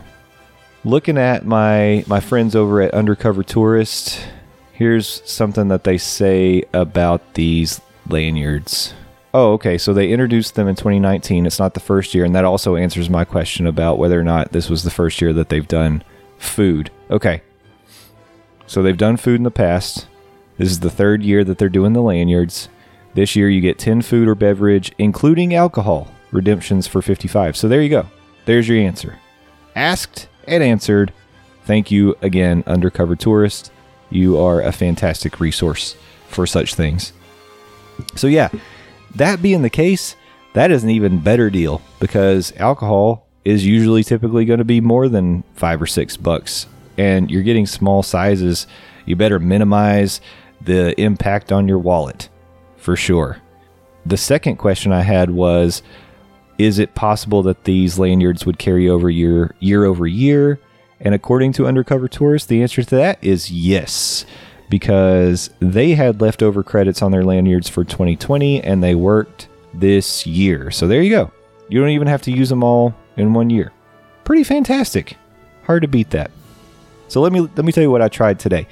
Looking 0.85 1.17
at 1.17 1.45
my 1.45 2.03
my 2.07 2.19
friends 2.19 2.55
over 2.55 2.81
at 2.81 2.93
Undercover 2.93 3.41
Tourist, 3.41 4.25
here's 4.73 5.21
something 5.29 5.69
that 5.69 5.85
they 5.85 5.97
say 5.97 6.63
about 6.73 7.35
these 7.35 7.79
lanyards. 8.09 8.93
Oh, 9.33 9.53
okay. 9.53 9.77
So 9.77 9.93
they 9.93 10.11
introduced 10.11 10.55
them 10.55 10.67
in 10.67 10.75
2019. 10.75 11.45
It's 11.45 11.57
not 11.57 11.73
the 11.73 11.79
first 11.79 12.13
year, 12.13 12.25
and 12.25 12.35
that 12.35 12.43
also 12.43 12.75
answers 12.75 13.09
my 13.09 13.23
question 13.23 13.65
about 13.65 13.97
whether 13.97 14.19
or 14.19 14.23
not 14.25 14.51
this 14.51 14.69
was 14.69 14.83
the 14.83 14.91
first 14.91 15.21
year 15.21 15.31
that 15.33 15.47
they've 15.47 15.67
done 15.67 16.03
food. 16.37 16.91
Okay. 17.09 17.41
So 18.67 18.83
they've 18.83 18.97
done 18.97 19.15
food 19.17 19.37
in 19.37 19.43
the 19.43 19.51
past. 19.51 20.07
This 20.57 20.69
is 20.69 20.81
the 20.81 20.89
third 20.89 21.23
year 21.23 21.43
that 21.45 21.57
they're 21.57 21.69
doing 21.69 21.93
the 21.93 22.01
lanyards. 22.01 22.67
This 23.13 23.35
year 23.35 23.49
you 23.49 23.61
get 23.61 23.79
10 23.79 24.01
food 24.01 24.27
or 24.27 24.35
beverage, 24.35 24.91
including 24.97 25.55
alcohol, 25.55 26.11
redemptions 26.31 26.87
for 26.87 27.01
55. 27.01 27.55
So 27.55 27.67
there 27.67 27.81
you 27.81 27.89
go. 27.89 28.07
There's 28.45 28.67
your 28.67 28.77
answer. 28.77 29.19
Asked 29.75 30.27
and 30.47 30.63
answered. 30.63 31.13
Thank 31.65 31.91
you 31.91 32.15
again, 32.21 32.63
Undercover 32.67 33.15
Tourist. 33.15 33.71
You 34.09 34.37
are 34.37 34.61
a 34.61 34.71
fantastic 34.71 35.39
resource 35.39 35.95
for 36.27 36.45
such 36.45 36.75
things. 36.75 37.13
So, 38.15 38.27
yeah, 38.27 38.49
that 39.15 39.41
being 39.41 39.61
the 39.61 39.69
case, 39.69 40.15
that 40.53 40.71
is 40.71 40.83
an 40.83 40.89
even 40.89 41.19
better 41.19 41.49
deal 41.49 41.81
because 41.99 42.53
alcohol 42.57 43.27
is 43.45 43.65
usually 43.65 44.03
typically 44.03 44.45
going 44.45 44.59
to 44.59 44.65
be 44.65 44.81
more 44.81 45.09
than 45.09 45.43
five 45.53 45.81
or 45.81 45.87
six 45.87 46.17
bucks, 46.17 46.67
and 46.97 47.29
you're 47.29 47.43
getting 47.43 47.65
small 47.65 48.03
sizes. 48.03 48.67
You 49.05 49.15
better 49.15 49.39
minimize 49.39 50.21
the 50.61 50.99
impact 50.99 51.51
on 51.51 51.67
your 51.67 51.79
wallet 51.79 52.29
for 52.77 52.95
sure. 52.95 53.41
The 54.05 54.17
second 54.17 54.57
question 54.57 54.91
I 54.91 55.01
had 55.01 55.29
was 55.29 55.81
Is 56.57 56.79
it 56.79 56.95
possible 56.95 57.43
that 57.43 57.63
these 57.63 57.97
lanyards 57.97 58.45
would 58.45 58.59
carry 58.59 58.87
over 58.87 59.09
year, 59.09 59.55
year 59.59 59.85
over 59.85 60.05
year? 60.05 60.59
And 60.99 61.13
according 61.13 61.53
to 61.53 61.67
Undercover 61.67 62.07
Tourist, 62.07 62.47
the 62.47 62.61
answer 62.61 62.83
to 62.83 62.95
that 62.95 63.23
is 63.23 63.51
yes, 63.51 64.25
because 64.69 65.49
they 65.59 65.91
had 65.91 66.21
leftover 66.21 66.63
credits 66.63 67.01
on 67.01 67.11
their 67.11 67.23
lanyards 67.23 67.67
for 67.67 67.83
2020 67.83 68.63
and 68.63 68.81
they 68.81 68.95
worked 68.95 69.47
this 69.73 70.25
year. 70.25 70.71
So 70.71 70.87
there 70.87 71.01
you 71.01 71.09
go. 71.09 71.31
You 71.69 71.79
don't 71.79 71.89
even 71.89 72.07
have 72.07 72.21
to 72.23 72.31
use 72.31 72.49
them 72.49 72.63
all 72.63 72.95
in 73.17 73.33
one 73.33 73.49
year. 73.49 73.71
Pretty 74.23 74.43
fantastic. 74.43 75.17
Hard 75.63 75.81
to 75.81 75.87
beat 75.87 76.11
that. 76.11 76.31
So 77.07 77.21
let 77.21 77.31
me 77.31 77.41
let 77.41 77.65
me 77.65 77.71
tell 77.71 77.83
you 77.83 77.91
what 77.91 78.01
I 78.01 78.07
tried 78.07 78.39
today. 78.39 78.67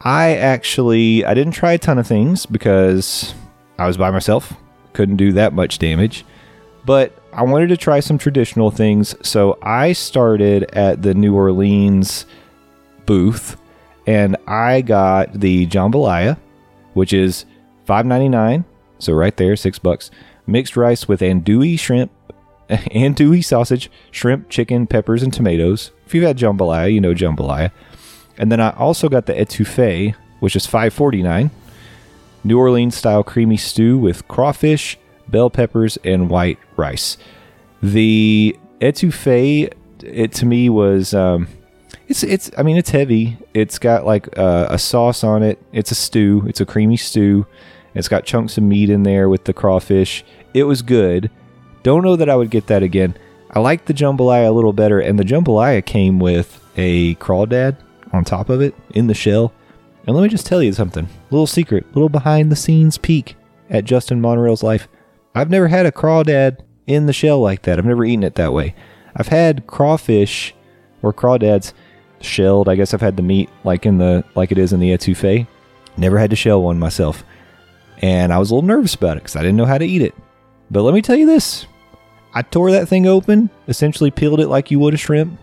I 0.00 0.36
actually 0.36 1.24
I 1.24 1.34
didn't 1.34 1.52
try 1.52 1.72
a 1.72 1.78
ton 1.78 1.98
of 1.98 2.06
things 2.06 2.46
because 2.46 3.34
I 3.78 3.86
was 3.86 3.96
by 3.96 4.10
myself, 4.10 4.52
couldn't 4.92 5.16
do 5.16 5.32
that 5.32 5.52
much 5.52 5.78
damage. 5.78 6.24
But 6.90 7.16
I 7.32 7.44
wanted 7.44 7.68
to 7.68 7.76
try 7.76 8.00
some 8.00 8.18
traditional 8.18 8.72
things, 8.72 9.14
so 9.22 9.56
I 9.62 9.92
started 9.92 10.64
at 10.72 11.02
the 11.02 11.14
New 11.14 11.36
Orleans 11.36 12.26
booth 13.06 13.56
and 14.08 14.36
I 14.48 14.80
got 14.80 15.34
the 15.34 15.68
jambalaya, 15.68 16.36
which 16.94 17.12
is 17.12 17.46
$5.99, 17.86 18.64
so 18.98 19.12
right 19.12 19.36
there, 19.36 19.54
6 19.54 19.78
bucks. 19.78 20.10
Mixed 20.48 20.76
rice 20.76 21.06
with 21.06 21.20
andouille 21.20 21.78
shrimp, 21.78 22.10
andouille 22.68 23.44
sausage, 23.44 23.88
shrimp, 24.10 24.48
chicken, 24.48 24.88
peppers 24.88 25.22
and 25.22 25.32
tomatoes. 25.32 25.92
If 26.06 26.14
you've 26.16 26.24
had 26.24 26.38
jambalaya, 26.38 26.92
you 26.92 27.00
know 27.00 27.14
jambalaya. 27.14 27.70
And 28.36 28.50
then 28.50 28.60
I 28.60 28.70
also 28.70 29.08
got 29.08 29.26
the 29.26 29.34
etouffee, 29.34 30.16
which 30.40 30.56
is 30.56 30.66
$5.49. 30.66 31.50
New 32.42 32.58
Orleans 32.58 32.96
style 32.96 33.22
creamy 33.22 33.58
stew 33.58 33.96
with 33.96 34.26
crawfish, 34.26 34.98
bell 35.30 35.50
peppers, 35.50 35.98
and 36.04 36.28
white 36.28 36.58
rice. 36.76 37.16
The 37.82 38.56
etouffee, 38.80 39.72
it 40.02 40.32
to 40.32 40.46
me 40.46 40.68
was, 40.68 41.14
um, 41.14 41.48
it's 42.08 42.24
it's. 42.24 42.50
I 42.58 42.64
mean, 42.64 42.76
it's 42.76 42.90
heavy. 42.90 43.38
It's 43.54 43.78
got 43.78 44.04
like 44.04 44.36
uh, 44.36 44.66
a 44.68 44.78
sauce 44.78 45.22
on 45.22 45.44
it. 45.44 45.62
It's 45.72 45.92
a 45.92 45.94
stew. 45.94 46.44
It's 46.48 46.60
a 46.60 46.66
creamy 46.66 46.96
stew. 46.96 47.46
It's 47.94 48.08
got 48.08 48.24
chunks 48.24 48.58
of 48.58 48.64
meat 48.64 48.90
in 48.90 49.04
there 49.04 49.28
with 49.28 49.44
the 49.44 49.52
crawfish. 49.52 50.24
It 50.52 50.64
was 50.64 50.82
good. 50.82 51.30
Don't 51.82 52.02
know 52.02 52.16
that 52.16 52.28
I 52.28 52.36
would 52.36 52.50
get 52.50 52.66
that 52.66 52.82
again. 52.82 53.16
I 53.52 53.60
like 53.60 53.86
the 53.86 53.94
jambalaya 53.94 54.48
a 54.48 54.52
little 54.52 54.72
better, 54.72 55.00
and 55.00 55.18
the 55.18 55.24
jambalaya 55.24 55.84
came 55.84 56.18
with 56.18 56.60
a 56.76 57.14
crawdad 57.16 57.76
on 58.12 58.24
top 58.24 58.48
of 58.48 58.60
it 58.60 58.74
in 58.90 59.06
the 59.06 59.14
shell. 59.14 59.52
And 60.06 60.16
let 60.16 60.22
me 60.22 60.28
just 60.28 60.46
tell 60.46 60.62
you 60.62 60.72
something 60.72 61.08
little 61.30 61.46
secret, 61.46 61.86
little 61.94 62.08
behind 62.08 62.50
the 62.50 62.56
scenes 62.56 62.98
peek 62.98 63.36
at 63.68 63.84
Justin 63.84 64.20
Monorail's 64.20 64.62
life. 64.62 64.88
I've 65.34 65.50
never 65.50 65.68
had 65.68 65.86
a 65.86 65.92
crawdad 65.92 66.58
in 66.86 67.06
the 67.06 67.12
shell 67.12 67.40
like 67.40 67.62
that. 67.62 67.78
I've 67.78 67.86
never 67.86 68.04
eaten 68.04 68.24
it 68.24 68.34
that 68.34 68.52
way. 68.52 68.74
I've 69.14 69.28
had 69.28 69.66
crawfish 69.66 70.54
or 71.02 71.12
crawdads 71.12 71.72
shelled. 72.20 72.68
I 72.68 72.74
guess 72.74 72.92
I've 72.92 73.00
had 73.00 73.16
the 73.16 73.22
meat 73.22 73.48
like 73.64 73.86
in 73.86 73.98
the 73.98 74.24
like 74.34 74.52
it 74.52 74.58
is 74.58 74.72
in 74.72 74.80
the 74.80 74.90
etouffee. 74.90 75.46
Never 75.96 76.18
had 76.18 76.30
to 76.30 76.36
shell 76.36 76.62
one 76.62 76.78
myself. 76.78 77.24
And 77.98 78.32
I 78.32 78.38
was 78.38 78.50
a 78.50 78.54
little 78.54 78.66
nervous 78.66 78.94
about 78.94 79.16
it 79.16 79.20
because 79.20 79.36
I 79.36 79.42
didn't 79.42 79.56
know 79.56 79.66
how 79.66 79.78
to 79.78 79.84
eat 79.84 80.02
it. 80.02 80.14
But 80.70 80.82
let 80.82 80.94
me 80.94 81.02
tell 81.02 81.16
you 81.16 81.26
this. 81.26 81.66
I 82.32 82.42
tore 82.42 82.70
that 82.70 82.88
thing 82.88 83.06
open, 83.06 83.50
essentially 83.66 84.10
peeled 84.10 84.40
it 84.40 84.48
like 84.48 84.70
you 84.70 84.78
would 84.78 84.94
a 84.94 84.96
shrimp, 84.96 85.38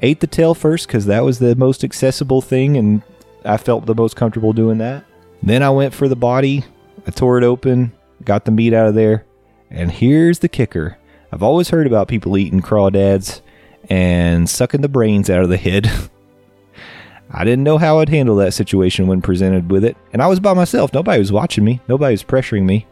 ate 0.00 0.20
the 0.20 0.26
tail 0.26 0.54
first 0.54 0.86
because 0.86 1.06
that 1.06 1.24
was 1.24 1.38
the 1.38 1.54
most 1.54 1.84
accessible 1.84 2.40
thing 2.40 2.76
and 2.76 3.02
I 3.44 3.58
felt 3.58 3.86
the 3.86 3.94
most 3.94 4.16
comfortable 4.16 4.52
doing 4.52 4.78
that. 4.78 5.04
Then 5.42 5.62
I 5.62 5.70
went 5.70 5.94
for 5.94 6.08
the 6.08 6.16
body. 6.16 6.64
I 7.06 7.10
tore 7.10 7.38
it 7.38 7.44
open, 7.44 7.92
got 8.26 8.44
the 8.44 8.50
meat 8.50 8.74
out 8.74 8.88
of 8.88 8.94
there. 8.94 9.24
And 9.70 9.90
here's 9.90 10.40
the 10.40 10.48
kicker 10.48 10.98
I've 11.32 11.42
always 11.42 11.70
heard 11.70 11.86
about 11.86 12.08
people 12.08 12.36
eating 12.36 12.60
crawdads 12.60 13.40
and 13.88 14.48
sucking 14.50 14.82
the 14.82 14.88
brains 14.88 15.30
out 15.30 15.42
of 15.42 15.48
the 15.48 15.56
head. 15.56 15.90
I 17.30 17.44
didn't 17.44 17.64
know 17.64 17.78
how 17.78 17.98
I'd 17.98 18.08
handle 18.08 18.36
that 18.36 18.54
situation 18.54 19.06
when 19.06 19.20
presented 19.20 19.70
with 19.70 19.84
it, 19.84 19.96
and 20.12 20.22
I 20.22 20.28
was 20.28 20.38
by 20.38 20.54
myself. 20.54 20.92
Nobody 20.92 21.18
was 21.18 21.32
watching 21.32 21.64
me, 21.64 21.80
nobody 21.88 22.12
was 22.12 22.22
pressuring 22.22 22.64
me. 22.64 22.86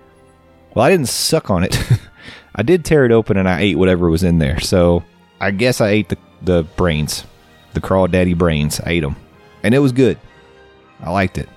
Well, 0.75 0.85
I 0.85 0.91
didn't 0.91 1.09
suck 1.09 1.51
on 1.51 1.63
it. 1.63 1.79
I 2.55 2.63
did 2.63 2.85
tear 2.85 3.05
it 3.05 3.13
open 3.13 3.37
and 3.37 3.49
I 3.49 3.61
ate 3.61 3.79
whatever 3.79 4.09
was 4.09 4.25
in 4.25 4.39
there. 4.39 4.61
So 4.61 5.05
I 5.41 5.51
guess 5.51 5.81
I 5.81 5.91
ate 5.91 6.09
the, 6.09 6.19
the 6.43 6.63
brains, 6.77 7.25
the 7.75 7.81
crawdaddy 7.81 8.37
brains. 8.37 8.81
I 8.81 8.91
ate 8.91 9.01
them, 9.01 9.17
and 9.63 9.75
it 9.75 9.79
was 9.79 9.93
good. 9.93 10.19
I 11.01 11.11
liked 11.11 11.39
it. 11.39 11.49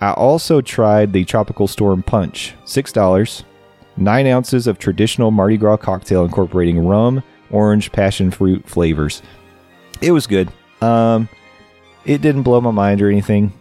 I 0.00 0.12
also 0.12 0.60
tried 0.60 1.12
the 1.12 1.24
Tropical 1.24 1.66
Storm 1.66 2.02
Punch, 2.02 2.54
$6, 2.64 3.42
9 3.96 4.26
ounces 4.26 4.66
of 4.66 4.78
traditional 4.78 5.30
Mardi 5.30 5.56
Gras 5.56 5.78
cocktail 5.78 6.24
incorporating 6.24 6.86
rum, 6.86 7.22
orange, 7.50 7.90
passion 7.90 8.30
fruit 8.30 8.68
flavors. 8.68 9.22
It 10.00 10.12
was 10.12 10.26
good. 10.26 10.52
Um, 10.80 11.28
it 12.04 12.20
didn't 12.20 12.44
blow 12.44 12.60
my 12.60 12.70
mind 12.70 13.02
or 13.02 13.08
anything. 13.08 13.52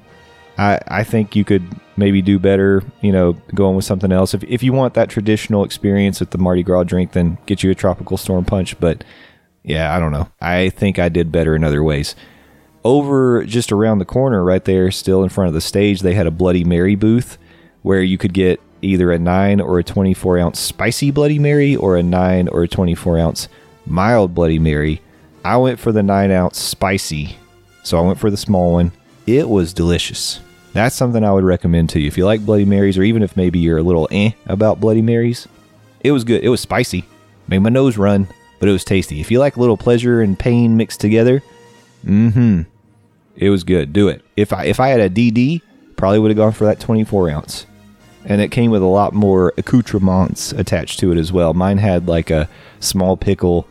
I, 0.58 0.80
I 0.88 1.04
think 1.04 1.36
you 1.36 1.44
could 1.44 1.64
maybe 1.98 2.22
do 2.22 2.40
better, 2.40 2.84
you 3.02 3.12
know, 3.12 3.34
going 3.54 3.76
with 3.76 3.86
something 3.86 4.12
else. 4.12 4.34
If, 4.34 4.44
if 4.44 4.64
you 4.64 4.74
want 4.74 4.94
that 4.96 5.10
traditional 5.10 5.64
experience 5.64 6.20
with 6.20 6.32
the 6.32 6.38
Mardi 6.38 6.64
Gras 6.64 6.84
drink, 6.84 7.12
then 7.14 7.38
get 7.46 7.64
you 7.64 7.72
a 7.72 7.76
tropical 7.76 8.18
storm 8.18 8.46
punch. 8.46 8.80
But 8.80 9.04
yeah, 9.64 9.96
I 9.96 10.00
don't 10.00 10.12
know. 10.12 10.30
I 10.40 10.70
think 10.70 11.00
I 11.00 11.10
did 11.10 11.32
better 11.32 11.56
in 11.56 11.64
other 11.64 11.84
ways. 11.84 12.16
Over 12.88 13.44
just 13.44 13.74
around 13.74 14.00
the 14.00 14.06
corner, 14.06 14.42
right 14.42 14.64
there, 14.64 14.92
still 14.92 15.22
in 15.22 15.28
front 15.28 15.50
of 15.50 15.54
the 15.54 15.60
stage, 15.60 16.00
they 16.00 16.14
had 16.14 16.26
a 16.26 16.32
Bloody 16.32 16.64
Mary 16.64 16.96
booth 16.96 17.38
where 17.82 18.02
you 18.02 18.18
could 18.18 18.34
get 18.34 18.62
either 18.82 19.12
a 19.12 19.20
9 19.20 19.60
or 19.60 19.78
a 19.78 19.84
24 19.84 20.38
ounce 20.38 20.58
spicy 20.58 21.12
Bloody 21.12 21.38
Mary 21.38 21.76
or 21.76 21.98
a 21.98 22.02
9 22.02 22.48
or 22.48 22.64
a 22.64 22.68
24 22.70 23.20
ounce 23.20 23.50
mild 23.86 24.34
Bloody 24.34 24.58
Mary. 24.58 25.02
I 25.44 25.58
went 25.58 25.82
for 25.82 25.92
the 25.92 26.02
9 26.02 26.32
ounce 26.32 26.60
spicy, 26.60 27.36
so 27.84 27.98
I 27.98 28.08
went 28.08 28.20
for 28.20 28.32
the 28.32 28.38
small 28.38 28.72
one. 28.72 28.94
It 29.26 29.50
was 29.50 29.74
delicious. 29.74 30.40
That's 30.72 30.96
something 30.96 31.26
I 31.26 31.34
would 31.34 31.44
recommend 31.44 31.90
to 31.90 32.00
you. 32.00 32.08
If 32.08 32.18
you 32.18 32.26
like 32.26 32.46
Bloody 32.46 32.64
Marys, 32.64 32.98
or 32.98 33.04
even 33.04 33.22
if 33.22 33.36
maybe 33.36 33.60
you're 33.60 33.80
a 33.80 33.84
little 33.84 34.08
eh 34.12 34.32
about 34.46 34.80
Bloody 34.80 35.02
Marys, 35.02 35.46
it 36.06 36.14
was 36.14 36.24
good. 36.24 36.42
It 36.42 36.48
was 36.48 36.62
spicy, 36.62 37.04
made 37.50 37.60
my 37.60 37.70
nose 37.70 37.98
run, 37.98 38.30
but 38.62 38.70
it 38.70 38.72
was 38.72 38.86
tasty. 38.86 39.20
If 39.20 39.30
you 39.30 39.40
like 39.40 39.58
a 39.58 39.60
little 39.60 39.76
pleasure 39.76 40.22
and 40.22 40.40
pain 40.40 40.78
mixed 40.78 41.02
together, 41.02 41.44
mm 42.06 42.32
hmm, 42.32 42.62
it 43.38 43.50
was 43.50 43.64
good. 43.64 43.94
Do 43.94 44.10
it. 44.10 44.24
If 44.36 44.52
I 44.52 44.66
if 44.66 44.80
I 44.80 44.90
had 44.90 45.00
a 45.00 45.10
DD, 45.10 45.62
probably 45.96 46.20
would 46.20 46.32
have 46.32 46.38
gone 46.38 46.52
for 46.52 46.66
that 46.66 46.80
24 46.80 47.30
ounce 47.30 47.66
and 48.28 48.42
it 48.42 48.52
came 48.52 48.72
with 48.72 48.82
a 48.82 48.88
lot 48.88 49.14
more 49.14 49.54
accoutrements 49.58 50.52
attached 50.52 51.00
to 51.00 51.12
it 51.12 51.18
as 51.18 51.32
well. 51.32 51.54
Mine 51.54 51.78
had 51.78 52.08
like 52.08 52.30
a 52.30 52.50
small 52.82 53.16
pickle, 53.16 53.68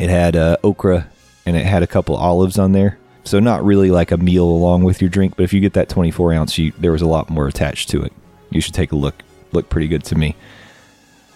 it 0.00 0.10
had 0.10 0.34
uh, 0.34 0.56
okra, 0.64 1.08
and 1.46 1.56
it 1.56 1.64
had 1.64 1.82
a 1.82 1.86
couple 1.86 2.16
olives 2.16 2.58
on 2.58 2.72
there. 2.72 2.98
So 3.24 3.38
not 3.38 3.64
really 3.64 3.92
like 3.92 4.10
a 4.10 4.16
meal 4.16 4.44
along 4.44 4.82
with 4.82 5.00
your 5.00 5.08
drink, 5.08 5.36
but 5.36 5.44
if 5.44 5.52
you 5.52 5.60
get 5.60 5.74
that 5.74 5.88
24 5.88 6.32
ounce, 6.32 6.58
you, 6.58 6.72
there 6.78 6.90
was 6.90 7.02
a 7.02 7.06
lot 7.06 7.30
more 7.30 7.46
attached 7.46 7.88
to 7.90 8.02
it. 8.02 8.12
You 8.50 8.60
should 8.60 8.74
take 8.74 8.90
a 8.90 8.96
look. 8.96 9.14
Looked 9.52 9.70
pretty 9.70 9.86
good 9.86 10.02
to 10.04 10.16
me. 10.16 10.34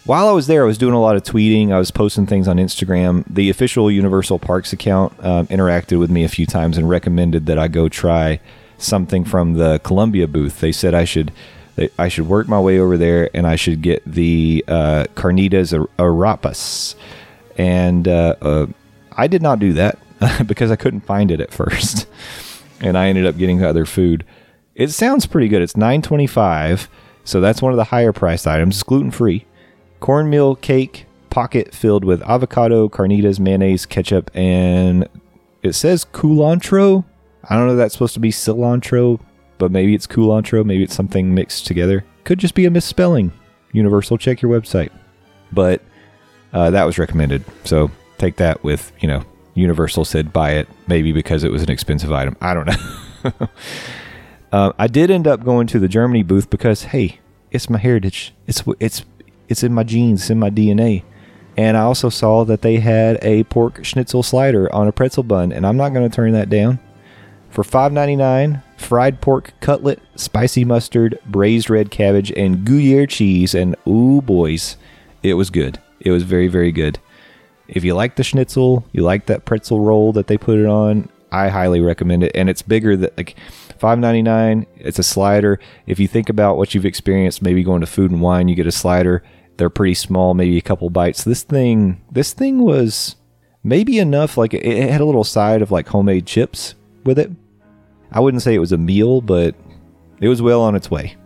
While 0.06 0.28
I 0.28 0.32
was 0.32 0.46
there, 0.46 0.62
I 0.62 0.66
was 0.66 0.78
doing 0.78 0.94
a 0.94 1.00
lot 1.00 1.16
of 1.16 1.24
tweeting. 1.24 1.72
I 1.72 1.78
was 1.78 1.90
posting 1.90 2.28
things 2.28 2.46
on 2.46 2.58
Instagram. 2.58 3.24
The 3.28 3.50
official 3.50 3.90
Universal 3.90 4.38
Parks 4.38 4.72
account 4.72 5.12
um, 5.18 5.48
interacted 5.48 5.98
with 5.98 6.12
me 6.12 6.22
a 6.22 6.28
few 6.28 6.46
times 6.46 6.78
and 6.78 6.88
recommended 6.88 7.46
that 7.46 7.58
I 7.58 7.66
go 7.66 7.88
try 7.88 8.38
something 8.78 9.24
from 9.24 9.54
the 9.54 9.80
Colombia 9.80 10.28
booth. 10.28 10.60
They 10.60 10.70
said 10.70 10.94
I 10.94 11.04
should 11.04 11.32
I 11.98 12.06
should 12.08 12.28
work 12.28 12.46
my 12.46 12.60
way 12.60 12.78
over 12.78 12.96
there 12.96 13.28
and 13.34 13.48
I 13.48 13.56
should 13.56 13.82
get 13.82 14.00
the 14.06 14.64
uh, 14.68 15.06
Carnitas 15.16 15.74
Arepas. 15.98 16.94
And 17.58 18.06
uh, 18.06 18.36
uh, 18.40 18.66
I 19.10 19.26
did 19.26 19.42
not 19.42 19.58
do 19.58 19.72
that 19.72 19.98
because 20.46 20.70
I 20.70 20.76
couldn't 20.76 21.00
find 21.00 21.32
it 21.32 21.40
at 21.40 21.52
first. 21.52 22.06
and 22.80 22.96
I 22.96 23.08
ended 23.08 23.26
up 23.26 23.36
getting 23.36 23.64
other 23.64 23.84
food. 23.84 24.24
It 24.76 24.92
sounds 24.92 25.26
pretty 25.26 25.48
good. 25.48 25.62
It's 25.62 25.76
nine 25.76 26.00
twenty 26.00 26.28
five, 26.28 26.88
so 27.24 27.40
that's 27.40 27.60
one 27.60 27.72
of 27.72 27.76
the 27.76 27.84
higher 27.84 28.12
priced 28.12 28.46
items. 28.46 28.76
It's 28.76 28.82
gluten 28.84 29.10
free. 29.10 29.46
Cornmeal 30.00 30.56
cake 30.56 31.06
pocket 31.30 31.74
filled 31.74 32.04
with 32.04 32.22
avocado, 32.22 32.88
carnitas, 32.88 33.38
mayonnaise, 33.38 33.84
ketchup, 33.84 34.30
and 34.34 35.08
it 35.62 35.74
says 35.74 36.04
culantro. 36.04 37.04
I 37.44 37.56
don't 37.56 37.66
know 37.66 37.72
if 37.72 37.78
that's 37.78 37.94
supposed 37.94 38.14
to 38.14 38.20
be 38.20 38.30
cilantro, 38.30 39.20
but 39.58 39.70
maybe 39.70 39.94
it's 39.94 40.06
culantro, 40.06 40.64
maybe 40.64 40.82
it's 40.82 40.94
something 40.94 41.34
mixed 41.34 41.66
together. 41.66 42.04
Could 42.24 42.38
just 42.38 42.54
be 42.54 42.64
a 42.64 42.70
misspelling. 42.70 43.32
Universal, 43.72 44.18
check 44.18 44.40
your 44.40 44.50
website. 44.50 44.90
But 45.52 45.82
uh, 46.52 46.70
that 46.70 46.84
was 46.84 46.98
recommended. 46.98 47.44
So 47.64 47.90
take 48.18 48.36
that 48.36 48.64
with, 48.64 48.92
you 49.00 49.08
know, 49.08 49.22
Universal 49.54 50.04
said 50.04 50.32
buy 50.32 50.52
it, 50.52 50.68
maybe 50.86 51.12
because 51.12 51.44
it 51.44 51.50
was 51.50 51.62
an 51.62 51.70
expensive 51.70 52.12
item. 52.12 52.36
I 52.40 52.54
don't 52.54 52.66
know. 52.66 53.48
uh, 54.52 54.72
I 54.78 54.86
did 54.86 55.10
end 55.10 55.26
up 55.26 55.44
going 55.44 55.66
to 55.68 55.78
the 55.78 55.88
Germany 55.88 56.22
booth 56.22 56.50
because, 56.50 56.84
hey, 56.84 57.20
it's 57.50 57.70
my 57.70 57.78
heritage. 57.78 58.34
It's 58.46 58.62
it's 58.80 59.04
it's 59.48 59.62
in 59.62 59.72
my 59.72 59.82
genes, 59.82 60.22
it's 60.22 60.30
in 60.30 60.38
my 60.38 60.50
DNA. 60.50 61.04
And 61.56 61.76
I 61.76 61.82
also 61.82 62.10
saw 62.10 62.44
that 62.44 62.62
they 62.62 62.80
had 62.80 63.18
a 63.22 63.44
pork 63.44 63.84
schnitzel 63.84 64.22
slider 64.22 64.72
on 64.74 64.88
a 64.88 64.92
pretzel 64.92 65.22
bun, 65.22 65.52
and 65.52 65.66
I'm 65.66 65.76
not 65.76 65.94
going 65.94 66.08
to 66.08 66.14
turn 66.14 66.32
that 66.32 66.50
down. 66.50 66.78
For 67.48 67.64
$5.99, 67.64 68.62
fried 68.76 69.22
pork 69.22 69.54
cutlet, 69.60 70.02
spicy 70.14 70.64
mustard, 70.64 71.18
braised 71.24 71.70
red 71.70 71.90
cabbage, 71.90 72.30
and 72.32 72.66
Gruyere 72.66 73.06
cheese. 73.06 73.54
And 73.54 73.74
ooh, 73.88 74.20
boys, 74.20 74.76
it 75.22 75.34
was 75.34 75.48
good. 75.48 75.80
It 76.00 76.10
was 76.10 76.22
very, 76.22 76.48
very 76.48 76.70
good. 76.70 76.98
If 77.66 77.82
you 77.82 77.94
like 77.94 78.16
the 78.16 78.24
schnitzel, 78.24 78.84
you 78.92 79.02
like 79.02 79.26
that 79.26 79.46
pretzel 79.46 79.80
roll 79.80 80.12
that 80.12 80.26
they 80.26 80.36
put 80.36 80.58
it 80.58 80.66
on, 80.66 81.08
I 81.32 81.48
highly 81.48 81.80
recommend 81.80 82.22
it. 82.22 82.32
And 82.34 82.48
it's 82.48 82.62
bigger 82.62 82.96
than 82.96 83.10
like 83.16 83.36
five 83.78 83.98
ninety 83.98 84.22
nine. 84.22 84.66
It's 84.76 84.98
a 84.98 85.02
slider. 85.02 85.58
If 85.86 85.98
you 85.98 86.06
think 86.06 86.28
about 86.28 86.56
what 86.56 86.74
you've 86.74 86.86
experienced, 86.86 87.42
maybe 87.42 87.62
going 87.62 87.80
to 87.80 87.86
food 87.86 88.10
and 88.10 88.20
wine, 88.20 88.48
you 88.48 88.54
get 88.54 88.66
a 88.66 88.72
slider. 88.72 89.22
They're 89.56 89.70
pretty 89.70 89.94
small, 89.94 90.34
maybe 90.34 90.58
a 90.58 90.62
couple 90.62 90.90
bites. 90.90 91.24
This 91.24 91.42
thing, 91.42 92.02
this 92.10 92.32
thing 92.32 92.58
was 92.62 93.16
maybe 93.64 93.98
enough. 93.98 94.36
Like 94.36 94.54
it 94.54 94.90
had 94.90 95.00
a 95.00 95.04
little 95.04 95.24
side 95.24 95.62
of 95.62 95.70
like 95.70 95.88
homemade 95.88 96.26
chips 96.26 96.74
with 97.04 97.18
it. 97.18 97.30
I 98.12 98.20
wouldn't 98.20 98.42
say 98.42 98.54
it 98.54 98.60
was 98.60 98.72
a 98.72 98.78
meal, 98.78 99.20
but 99.20 99.54
it 100.20 100.28
was 100.28 100.42
well 100.42 100.62
on 100.62 100.74
its 100.74 100.90
way. 100.90 101.16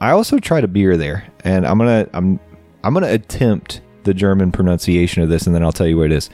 I 0.00 0.10
also 0.10 0.38
tried 0.38 0.64
a 0.64 0.68
beer 0.68 0.96
there, 0.96 1.26
and 1.44 1.66
I'm 1.66 1.78
gonna 1.78 2.08
I'm 2.12 2.40
I'm 2.84 2.94
gonna 2.94 3.08
attempt 3.08 3.80
the 4.04 4.14
German 4.14 4.52
pronunciation 4.52 5.22
of 5.22 5.28
this, 5.28 5.46
and 5.46 5.54
then 5.54 5.62
I'll 5.62 5.72
tell 5.72 5.86
you 5.86 5.96
what 5.98 6.06
it 6.06 6.12
is. 6.12 6.30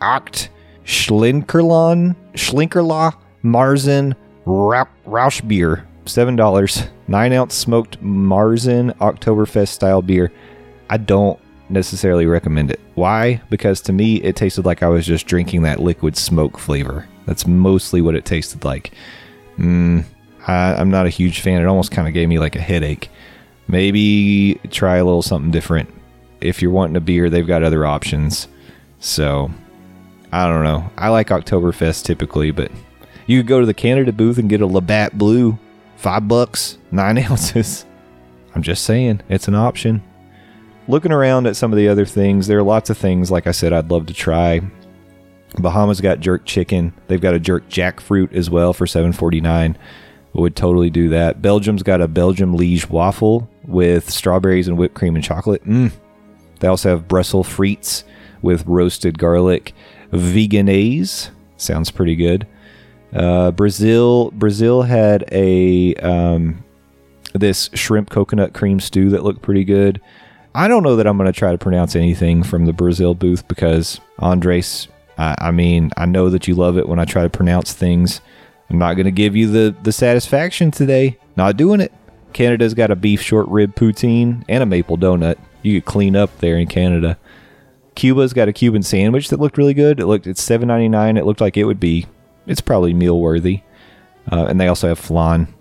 Acht 0.00 0.50
Schlinkerlon 0.84 2.16
Schlinkerla 2.34 3.14
Marzen 3.44 4.14
Rausch 4.46 5.40
beer, 5.46 5.86
seven 6.06 6.36
dollars, 6.36 6.84
nine 7.10 7.32
ounce 7.32 7.54
smoked 7.54 8.02
Marzen 8.02 8.96
Oktoberfest 8.98 9.68
style 9.68 10.00
beer. 10.00 10.32
I 10.88 10.96
don't 10.96 11.38
necessarily 11.68 12.24
recommend 12.24 12.70
it. 12.70 12.80
Why? 12.94 13.42
Because 13.50 13.80
to 13.82 13.92
me, 13.92 14.16
it 14.22 14.36
tasted 14.36 14.64
like 14.64 14.82
I 14.82 14.88
was 14.88 15.06
just 15.06 15.26
drinking 15.26 15.62
that 15.62 15.80
liquid 15.80 16.16
smoke 16.16 16.58
flavor. 16.58 17.06
That's 17.26 17.46
mostly 17.46 18.00
what 18.00 18.14
it 18.14 18.24
tasted 18.24 18.64
like. 18.64 18.92
Mm, 19.58 20.04
I, 20.46 20.74
I'm 20.74 20.90
not 20.90 21.06
a 21.06 21.10
huge 21.10 21.40
fan. 21.40 21.60
It 21.60 21.66
almost 21.66 21.90
kind 21.90 22.08
of 22.08 22.14
gave 22.14 22.28
me 22.28 22.38
like 22.38 22.56
a 22.56 22.60
headache. 22.60 23.10
Maybe 23.68 24.60
try 24.70 24.96
a 24.96 25.04
little 25.04 25.22
something 25.22 25.50
different. 25.50 25.90
If 26.40 26.62
you're 26.62 26.70
wanting 26.70 26.96
a 26.96 27.00
beer, 27.00 27.28
they've 27.28 27.46
got 27.46 27.62
other 27.62 27.84
options. 27.84 28.48
So, 29.00 29.50
I 30.32 30.46
don't 30.46 30.64
know. 30.64 30.90
I 30.96 31.08
like 31.08 31.28
Oktoberfest 31.28 32.04
typically, 32.04 32.50
but 32.50 32.70
you 33.26 33.40
could 33.40 33.48
go 33.48 33.60
to 33.60 33.66
the 33.66 33.74
Canada 33.74 34.12
booth 34.12 34.38
and 34.38 34.48
get 34.48 34.60
a 34.60 34.66
Labatt 34.66 35.16
Blue, 35.16 35.58
five 36.00 36.26
bucks, 36.26 36.78
nine 36.90 37.18
ounces. 37.30 37.84
I'm 38.54 38.62
just 38.62 38.84
saying, 38.84 39.20
it's 39.28 39.48
an 39.48 39.54
option. 39.54 40.02
Looking 40.88 41.12
around 41.12 41.46
at 41.46 41.56
some 41.56 41.72
of 41.72 41.76
the 41.76 41.88
other 41.88 42.06
things, 42.06 42.46
there 42.46 42.58
are 42.58 42.64
lots 42.64 42.90
of 42.90 42.98
things, 42.98 43.30
like 43.30 43.46
I 43.46 43.52
said, 43.52 43.72
I'd 43.72 43.90
love 43.90 44.06
to 44.06 44.14
try. 44.14 44.60
Bahamas 45.58 46.00
got 46.00 46.20
jerk 46.20 46.44
chicken. 46.46 46.94
They've 47.06 47.20
got 47.20 47.34
a 47.34 47.40
jerk 47.40 47.68
jackfruit 47.68 48.32
as 48.32 48.50
well 48.50 48.72
for 48.72 48.86
7.49. 48.86 49.76
Would 50.32 50.56
totally 50.56 50.90
do 50.90 51.08
that. 51.10 51.42
Belgium's 51.42 51.82
got 51.82 52.00
a 52.00 52.08
Belgium 52.08 52.54
Liege 52.54 52.88
waffle 52.88 53.48
with 53.64 54.10
strawberries 54.10 54.68
and 54.68 54.78
whipped 54.78 54.94
cream 54.94 55.16
and 55.16 55.24
chocolate. 55.24 55.64
Mm. 55.64 55.92
They 56.60 56.68
also 56.68 56.90
have 56.90 57.08
Brussels 57.08 57.48
frites 57.48 58.04
with 58.42 58.66
roasted 58.66 59.18
garlic. 59.18 59.74
Vegenaise 60.12 61.30
sounds 61.56 61.90
pretty 61.90 62.16
good. 62.16 62.46
Uh, 63.12 63.50
Brazil 63.50 64.30
Brazil 64.32 64.82
had 64.82 65.24
a 65.32 65.94
um, 65.96 66.62
this 67.34 67.70
shrimp 67.74 68.10
coconut 68.10 68.52
cream 68.52 68.80
stew 68.80 69.10
that 69.10 69.24
looked 69.24 69.42
pretty 69.42 69.64
good. 69.64 70.00
I 70.54 70.68
don't 70.68 70.82
know 70.82 70.96
that 70.96 71.06
I'm 71.06 71.16
going 71.16 71.32
to 71.32 71.38
try 71.38 71.52
to 71.52 71.58
pronounce 71.58 71.94
anything 71.94 72.42
from 72.42 72.66
the 72.66 72.72
Brazil 72.72 73.14
booth 73.14 73.46
because 73.46 74.00
Andres 74.18 74.88
I, 75.20 75.34
I 75.38 75.50
mean, 75.50 75.90
I 75.96 76.06
know 76.06 76.30
that 76.30 76.48
you 76.48 76.54
love 76.54 76.78
it 76.78 76.88
when 76.88 76.98
I 76.98 77.04
try 77.04 77.22
to 77.22 77.30
pronounce 77.30 77.72
things. 77.74 78.20
I'm 78.70 78.78
not 78.78 78.94
going 78.94 79.04
to 79.04 79.12
give 79.12 79.36
you 79.36 79.50
the, 79.50 79.76
the 79.82 79.92
satisfaction 79.92 80.70
today. 80.70 81.18
Not 81.36 81.56
doing 81.56 81.80
it. 81.80 81.92
Canada's 82.32 82.74
got 82.74 82.90
a 82.90 82.96
beef 82.96 83.20
short 83.20 83.46
rib 83.48 83.74
poutine 83.74 84.44
and 84.48 84.62
a 84.62 84.66
maple 84.66 84.96
donut. 84.96 85.36
You 85.62 85.80
could 85.80 85.86
clean 85.86 86.16
up 86.16 86.38
there 86.38 86.56
in 86.56 86.68
Canada. 86.68 87.18
Cuba's 87.94 88.32
got 88.32 88.48
a 88.48 88.52
Cuban 88.52 88.82
sandwich 88.82 89.28
that 89.28 89.40
looked 89.40 89.58
really 89.58 89.74
good. 89.74 90.00
It 90.00 90.06
looked 90.06 90.26
it's 90.26 90.42
seven 90.42 90.68
ninety 90.68 90.88
nine. 90.88 91.16
It 91.16 91.26
looked 91.26 91.40
like 91.40 91.56
it 91.56 91.64
would 91.64 91.80
be. 91.80 92.06
It's 92.50 92.60
probably 92.60 92.92
meal 92.92 93.20
worthy. 93.20 93.62
Uh, 94.30 94.46
and 94.46 94.60
they 94.60 94.66
also 94.66 94.88
have 94.88 94.98
flan. 94.98 95.54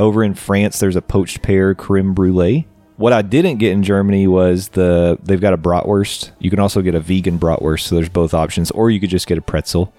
Over 0.00 0.24
in 0.24 0.34
France, 0.34 0.80
there's 0.80 0.96
a 0.96 1.02
poached 1.02 1.42
pear 1.42 1.74
creme 1.74 2.14
brulee. 2.14 2.66
What 2.96 3.12
I 3.12 3.22
didn't 3.22 3.58
get 3.58 3.72
in 3.72 3.82
Germany 3.82 4.26
was 4.26 4.68
the 4.68 5.18
they've 5.22 5.40
got 5.40 5.52
a 5.52 5.58
bratwurst. 5.58 6.30
You 6.38 6.48
can 6.48 6.60
also 6.60 6.80
get 6.80 6.94
a 6.94 7.00
vegan 7.00 7.38
bratwurst, 7.38 7.80
so 7.80 7.94
there's 7.94 8.08
both 8.08 8.34
options, 8.34 8.70
or 8.70 8.90
you 8.90 9.00
could 9.00 9.10
just 9.10 9.26
get 9.26 9.36
a 9.36 9.42
pretzel. 9.42 9.92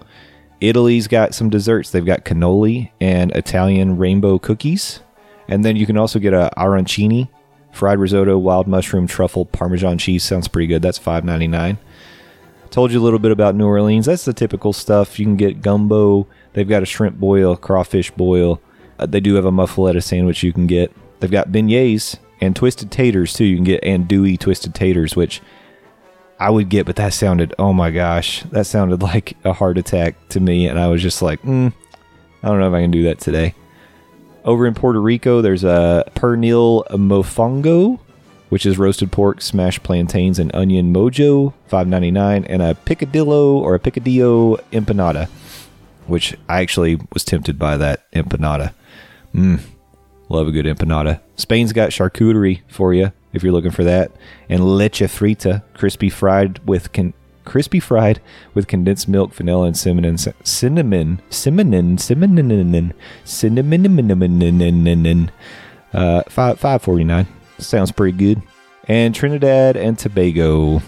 Italy's 0.60 1.06
got 1.06 1.34
some 1.34 1.48
desserts. 1.48 1.90
They've 1.90 2.04
got 2.04 2.24
cannoli 2.24 2.90
and 3.00 3.30
Italian 3.32 3.98
rainbow 3.98 4.38
cookies, 4.38 5.00
and 5.46 5.64
then 5.64 5.76
you 5.76 5.86
can 5.86 5.96
also 5.96 6.18
get 6.18 6.32
a 6.32 6.50
arancini, 6.56 7.28
fried 7.72 7.98
risotto, 7.98 8.38
wild 8.38 8.66
mushroom, 8.66 9.06
truffle, 9.06 9.44
parmesan 9.44 9.98
cheese. 9.98 10.24
Sounds 10.24 10.48
pretty 10.48 10.66
good. 10.66 10.82
That's 10.82 10.98
five 10.98 11.24
ninety 11.24 11.48
nine. 11.48 11.78
Told 12.70 12.92
you 12.92 13.00
a 13.00 13.04
little 13.04 13.18
bit 13.18 13.32
about 13.32 13.54
New 13.54 13.66
Orleans. 13.66 14.06
That's 14.06 14.24
the 14.24 14.32
typical 14.32 14.72
stuff. 14.72 15.18
You 15.18 15.24
can 15.24 15.36
get 15.36 15.62
gumbo. 15.62 16.26
They've 16.52 16.68
got 16.68 16.82
a 16.82 16.86
shrimp 16.86 17.18
boil, 17.18 17.56
crawfish 17.56 18.10
boil, 18.10 18.60
uh, 18.98 19.06
they 19.06 19.20
do 19.20 19.34
have 19.34 19.44
a 19.44 19.50
muffaletta 19.50 20.02
sandwich 20.02 20.42
you 20.42 20.52
can 20.52 20.66
get. 20.66 20.92
They've 21.20 21.30
got 21.30 21.48
beignets 21.48 22.16
and 22.40 22.54
twisted 22.54 22.90
taters 22.90 23.32
too. 23.32 23.44
You 23.44 23.56
can 23.56 23.64
get 23.64 23.82
andouille 23.82 24.38
twisted 24.38 24.74
taters, 24.74 25.16
which 25.16 25.40
I 26.38 26.50
would 26.50 26.68
get, 26.68 26.86
but 26.86 26.96
that 26.96 27.12
sounded 27.14 27.54
oh 27.58 27.72
my 27.72 27.90
gosh, 27.90 28.42
that 28.44 28.66
sounded 28.66 29.02
like 29.02 29.36
a 29.44 29.52
heart 29.52 29.78
attack 29.78 30.28
to 30.30 30.40
me, 30.40 30.66
and 30.66 30.78
I 30.78 30.88
was 30.88 31.02
just 31.02 31.22
like, 31.22 31.42
mm, 31.42 31.72
I 32.42 32.48
don't 32.48 32.60
know 32.60 32.68
if 32.68 32.74
I 32.74 32.82
can 32.82 32.90
do 32.90 33.04
that 33.04 33.20
today. 33.20 33.54
Over 34.44 34.66
in 34.66 34.74
Puerto 34.74 35.00
Rico, 35.00 35.40
there's 35.40 35.64
a 35.64 36.04
pernil 36.14 36.86
mofongo, 36.90 37.98
which 38.48 38.64
is 38.64 38.78
roasted 38.78 39.10
pork, 39.10 39.40
smashed 39.42 39.82
plantains, 39.82 40.38
and 40.38 40.54
onion 40.54 40.92
mojo, 40.92 41.52
five 41.66 41.88
ninety 41.88 42.10
nine, 42.10 42.44
and 42.44 42.62
a 42.62 42.74
picadillo 42.74 43.54
or 43.54 43.74
a 43.74 43.80
picadillo 43.80 44.60
empanada, 44.72 45.28
which 46.06 46.36
I 46.48 46.60
actually 46.60 47.00
was 47.12 47.24
tempted 47.24 47.58
by 47.58 47.76
that 47.76 48.10
empanada. 48.12 48.72
Mmm, 49.34 49.60
love 50.28 50.48
a 50.48 50.52
good 50.52 50.66
empanada. 50.66 51.20
Spain's 51.36 51.72
got 51.72 51.90
charcuterie 51.90 52.62
for 52.68 52.94
you 52.94 53.12
if 53.32 53.42
you're 53.42 53.52
looking 53.52 53.70
for 53.70 53.84
that, 53.84 54.12
and 54.48 54.76
leche 54.76 55.00
frita, 55.00 55.62
crispy 55.74 56.08
fried 56.08 56.58
with 56.66 56.92
con- 56.92 57.14
crispy 57.44 57.80
fried 57.80 58.20
with 58.54 58.66
condensed 58.66 59.08
milk, 59.08 59.34
vanilla, 59.34 59.66
and 59.66 59.76
cinnamon, 59.76 60.16
cinnamon, 60.16 61.20
cinnamon, 61.28 61.98
cinnamon, 61.98 61.98
cinnamon, 61.98 62.94
cinnamon, 63.24 63.94
cinnamon, 63.94 64.84
cinnamon, 64.84 65.30
uh, 65.92 66.22
five 66.28 66.58
five 66.58 66.80
forty 66.80 67.04
nine. 67.04 67.26
Sounds 67.58 67.92
pretty 67.92 68.16
good. 68.16 68.42
And 68.88 69.14
Trinidad 69.14 69.76
and 69.76 69.98
Tobago, 69.98 70.80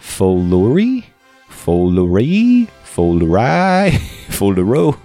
Folori, 0.00 1.04
Folori, 1.48 2.68
Folori, 2.84 3.90
Folero. 4.28 4.98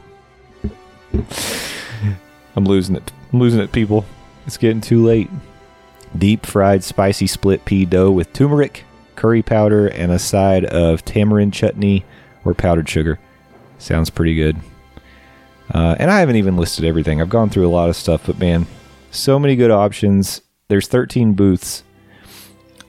I'm 2.55 2.65
losing 2.65 2.95
it. 2.95 3.11
I'm 3.31 3.39
losing 3.39 3.61
it, 3.61 3.71
people. 3.71 4.05
It's 4.45 4.57
getting 4.57 4.81
too 4.81 5.05
late. 5.05 5.29
Deep 6.17 6.45
fried 6.45 6.83
spicy 6.83 7.27
split 7.27 7.63
pea 7.65 7.85
dough 7.85 8.11
with 8.11 8.33
turmeric, 8.33 8.83
curry 9.15 9.41
powder, 9.41 9.87
and 9.87 10.11
a 10.11 10.19
side 10.19 10.65
of 10.65 11.05
tamarind 11.05 11.53
chutney 11.53 12.03
or 12.43 12.53
powdered 12.53 12.89
sugar. 12.89 13.19
Sounds 13.77 14.09
pretty 14.09 14.35
good. 14.35 14.57
Uh, 15.73 15.95
and 15.99 16.09
I 16.09 16.19
haven't 16.19 16.37
even 16.37 16.57
listed 16.57 16.85
everything. 16.85 17.21
I've 17.21 17.29
gone 17.29 17.49
through 17.49 17.67
a 17.67 17.69
lot 17.69 17.89
of 17.89 17.95
stuff, 17.95 18.25
but 18.25 18.39
man, 18.39 18.65
so 19.11 19.37
many 19.37 19.55
good 19.55 19.71
options. 19.71 20.41
There's 20.69 20.87
13 20.89 21.33
booths. 21.33 21.83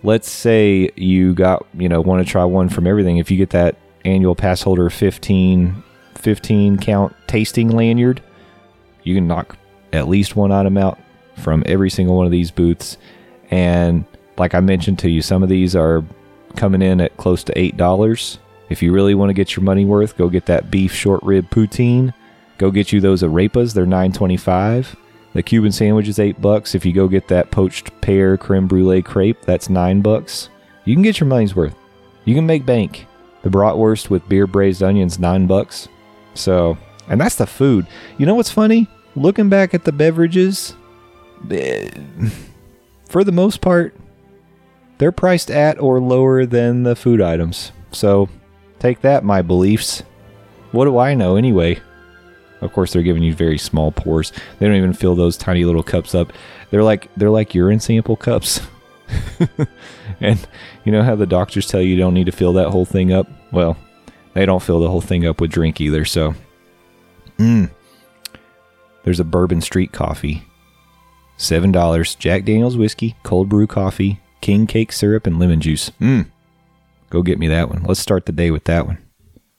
Let's 0.02 0.28
say 0.28 0.90
you 0.96 1.32
got, 1.32 1.64
you 1.74 1.88
know, 1.88 2.00
want 2.00 2.26
to 2.26 2.30
try 2.30 2.44
one 2.44 2.68
from 2.68 2.88
everything. 2.88 3.18
If 3.18 3.30
you 3.30 3.36
get 3.36 3.50
that 3.50 3.76
annual 4.04 4.34
pass 4.34 4.62
holder 4.62 4.90
15, 4.90 5.84
15 6.16 6.78
count 6.78 7.14
tasting 7.28 7.68
lanyard, 7.68 8.20
you 9.04 9.14
can 9.14 9.28
knock 9.28 9.56
at 9.92 10.08
least 10.08 10.34
one 10.34 10.50
item 10.50 10.76
out 10.76 10.98
from 11.36 11.62
every 11.66 11.88
single 11.88 12.16
one 12.16 12.26
of 12.26 12.32
these 12.32 12.50
booths. 12.50 12.98
And 13.52 14.04
like 14.38 14.56
I 14.56 14.60
mentioned 14.60 14.98
to 15.00 15.10
you, 15.10 15.22
some 15.22 15.44
of 15.44 15.48
these 15.48 15.76
are 15.76 16.04
coming 16.56 16.82
in 16.82 17.00
at 17.00 17.16
close 17.16 17.44
to 17.44 17.52
$8. 17.54 18.38
If 18.70 18.82
you 18.82 18.92
really 18.92 19.14
want 19.14 19.30
to 19.30 19.34
get 19.34 19.54
your 19.54 19.62
money 19.62 19.84
worth, 19.84 20.16
go 20.16 20.28
get 20.28 20.46
that 20.46 20.68
beef 20.68 20.92
short 20.92 21.22
rib 21.22 21.48
poutine. 21.50 22.12
Go 22.58 22.72
get 22.72 22.90
you 22.90 23.00
those 23.00 23.22
arepas, 23.22 23.72
they're 23.72 23.86
9.25. 23.86 24.96
The 25.34 25.42
Cuban 25.42 25.72
sandwich 25.72 26.08
is 26.08 26.18
8 26.18 26.40
bucks. 26.40 26.74
If 26.74 26.84
you 26.86 26.92
go 26.92 27.06
get 27.06 27.28
that 27.28 27.50
poached 27.50 27.98
pear 28.00 28.36
creme 28.36 28.66
brulee 28.66 29.02
crepe, 29.02 29.42
that's 29.42 29.68
9 29.68 30.00
bucks. 30.00 30.48
You 30.84 30.94
can 30.94 31.02
get 31.02 31.20
your 31.20 31.28
money's 31.28 31.54
worth. 31.54 31.74
You 32.24 32.34
can 32.34 32.46
make 32.46 32.66
bank. 32.66 33.06
The 33.42 33.50
bratwurst 33.50 34.10
with 34.10 34.28
beer 34.28 34.46
braised 34.46 34.82
onions 34.82 35.18
9 35.18 35.46
bucks. 35.46 35.88
So, 36.34 36.76
and 37.08 37.20
that's 37.20 37.36
the 37.36 37.46
food. 37.46 37.86
You 38.16 38.26
know 38.26 38.34
what's 38.34 38.50
funny? 38.50 38.88
Looking 39.16 39.48
back 39.48 39.74
at 39.74 39.84
the 39.84 39.92
beverages, 39.92 40.74
eh, 41.50 41.90
for 43.08 43.24
the 43.24 43.32
most 43.32 43.60
part, 43.60 43.94
they're 44.98 45.12
priced 45.12 45.50
at 45.50 45.80
or 45.80 46.00
lower 46.00 46.46
than 46.46 46.82
the 46.82 46.96
food 46.96 47.20
items. 47.20 47.72
So 47.92 48.28
take 48.78 49.00
that, 49.02 49.24
my 49.24 49.42
beliefs. 49.42 50.02
What 50.72 50.84
do 50.84 50.98
I 50.98 51.14
know 51.14 51.36
anyway? 51.36 51.80
Of 52.60 52.72
course, 52.72 52.92
they're 52.92 53.02
giving 53.02 53.22
you 53.22 53.34
very 53.34 53.58
small 53.58 53.92
pours. 53.92 54.32
They 54.58 54.66
don't 54.66 54.76
even 54.76 54.92
fill 54.92 55.14
those 55.14 55.36
tiny 55.36 55.64
little 55.64 55.82
cups 55.82 56.14
up. 56.14 56.32
They're 56.70 56.82
like 56.82 57.08
they're 57.16 57.30
like 57.30 57.54
urine 57.54 57.80
sample 57.80 58.16
cups. 58.16 58.60
and 60.20 60.46
you 60.84 60.92
know 60.92 61.02
how 61.02 61.14
the 61.14 61.26
doctors 61.26 61.66
tell 61.66 61.80
you, 61.80 61.90
you 61.90 61.96
don't 61.96 62.14
need 62.14 62.26
to 62.26 62.32
fill 62.32 62.52
that 62.54 62.70
whole 62.70 62.84
thing 62.84 63.12
up? 63.12 63.28
Well, 63.52 63.76
they 64.34 64.44
don't 64.44 64.62
fill 64.62 64.80
the 64.80 64.90
whole 64.90 65.00
thing 65.00 65.26
up 65.26 65.40
with 65.40 65.50
drink 65.50 65.80
either. 65.80 66.04
So, 66.04 66.34
mm. 67.38 67.70
there's 69.04 69.20
a 69.20 69.24
Bourbon 69.24 69.60
Street 69.60 69.92
coffee, 69.92 70.42
seven 71.36 71.72
dollars. 71.72 72.14
Jack 72.16 72.44
Daniel's 72.44 72.76
whiskey, 72.76 73.16
cold 73.22 73.48
brew 73.48 73.66
coffee, 73.66 74.20
king 74.40 74.66
cake 74.66 74.92
syrup, 74.92 75.26
and 75.26 75.38
lemon 75.38 75.60
juice. 75.60 75.90
Mmm. 76.00 76.26
Go 77.10 77.22
get 77.22 77.38
me 77.38 77.48
that 77.48 77.70
one. 77.70 77.84
Let's 77.84 78.00
start 78.00 78.26
the 78.26 78.32
day 78.32 78.50
with 78.50 78.64
that 78.64 78.86
one. 78.86 78.98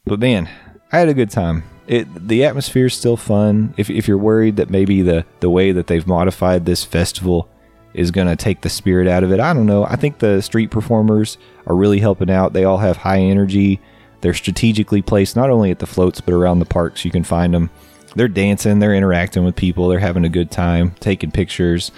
But 0.06 0.20
man, 0.20 0.50
I 0.92 1.00
had 1.00 1.10
a 1.10 1.14
good 1.14 1.32
time. 1.32 1.64
It 1.90 2.28
the 2.28 2.46
atmosphere 2.46 2.86
is 2.86 2.94
still 2.94 3.18
fun. 3.18 3.74
If 3.76 3.90
if 3.90 4.08
you're 4.08 4.18
worried 4.18 4.56
that 4.56 4.70
maybe 4.70 5.02
the 5.02 5.26
the 5.42 5.50
way 5.50 5.74
that 5.74 5.88
they've 5.88 6.08
modified 6.08 6.66
this 6.66 6.86
festival 6.86 7.50
is 7.94 8.12
going 8.12 8.28
to 8.28 8.36
take 8.36 8.62
the 8.62 8.70
spirit 8.70 9.08
out 9.08 9.24
of 9.24 9.32
it, 9.34 9.42
I 9.42 9.54
don't 9.54 9.66
know. 9.66 9.84
I 9.84 9.98
think 9.98 10.20
the 10.20 10.42
street 10.42 10.72
performers 10.72 11.38
are 11.66 11.76
really 11.76 12.00
helping 12.00 12.30
out. 12.30 12.54
They 12.54 12.64
all 12.64 12.78
have 12.78 12.96
high 12.96 13.20
energy. 13.20 13.82
They're 14.22 14.34
strategically 14.34 15.02
placed 15.02 15.36
not 15.36 15.50
only 15.50 15.72
at 15.72 15.80
the 15.80 15.88
floats 15.88 16.22
but 16.22 16.34
around 16.34 16.60
the 16.60 16.66
parks. 16.66 17.04
You 17.04 17.12
can 17.12 17.24
find 17.26 17.54
them. 17.54 17.70
They're 18.16 18.28
dancing. 18.28 18.80
They're 18.80 18.96
interacting 18.96 19.44
with 19.44 19.56
people. 19.56 19.90
They're 19.90 20.00
having 20.00 20.26
a 20.26 20.30
good 20.30 20.52
time, 20.52 20.92
taking 21.00 21.32
pictures 21.32 21.92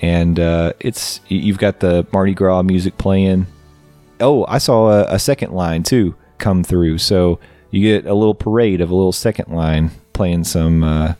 and 0.00 0.38
uh, 0.40 0.72
it's 0.80 1.20
you've 1.28 1.58
got 1.58 1.80
the 1.80 2.06
Mardi 2.12 2.34
Gras 2.34 2.62
music 2.62 2.98
playing. 2.98 3.46
Oh, 4.20 4.44
I 4.46 4.58
saw 4.58 4.90
a, 4.90 5.14
a, 5.14 5.18
second 5.18 5.52
line 5.52 5.82
too 5.82 6.14
come 6.38 6.62
through, 6.62 6.98
so 6.98 7.40
you 7.74 7.82
get 7.82 8.08
a 8.08 8.14
little 8.14 8.36
parade 8.36 8.80
of 8.80 8.90
a 8.90 8.94
little 8.94 9.12
second 9.12 9.52
line 9.52 9.90
playing 10.12 10.44
some 10.44 10.84
uh, 10.84 11.14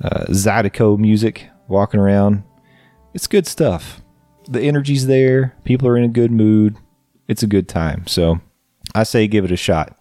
uh, 0.00 0.24
Zydeco 0.26 0.96
music, 0.96 1.48
walking 1.66 1.98
around. 1.98 2.44
It's 3.12 3.26
good 3.26 3.44
stuff. 3.44 4.00
The 4.48 4.60
energy's 4.60 5.08
there. 5.08 5.56
People 5.64 5.88
are 5.88 5.96
in 5.96 6.04
a 6.04 6.08
good 6.08 6.30
mood. 6.30 6.76
It's 7.26 7.42
a 7.42 7.48
good 7.48 7.68
time. 7.68 8.06
So 8.06 8.40
I 8.94 9.02
say 9.02 9.26
give 9.26 9.44
it 9.44 9.50
a 9.50 9.56
shot. 9.56 9.96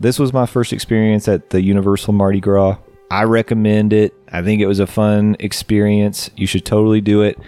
This 0.00 0.18
was 0.18 0.32
my 0.32 0.46
first 0.46 0.72
experience 0.72 1.28
at 1.28 1.50
the 1.50 1.60
Universal 1.60 2.14
Mardi 2.14 2.40
Gras. 2.40 2.78
I 3.10 3.24
recommend 3.24 3.92
it. 3.92 4.14
I 4.32 4.42
think 4.42 4.62
it 4.62 4.66
was 4.66 4.80
a 4.80 4.86
fun 4.86 5.36
experience. 5.40 6.30
You 6.36 6.46
should 6.46 6.64
totally 6.64 7.02
do 7.02 7.20
it. 7.20 7.38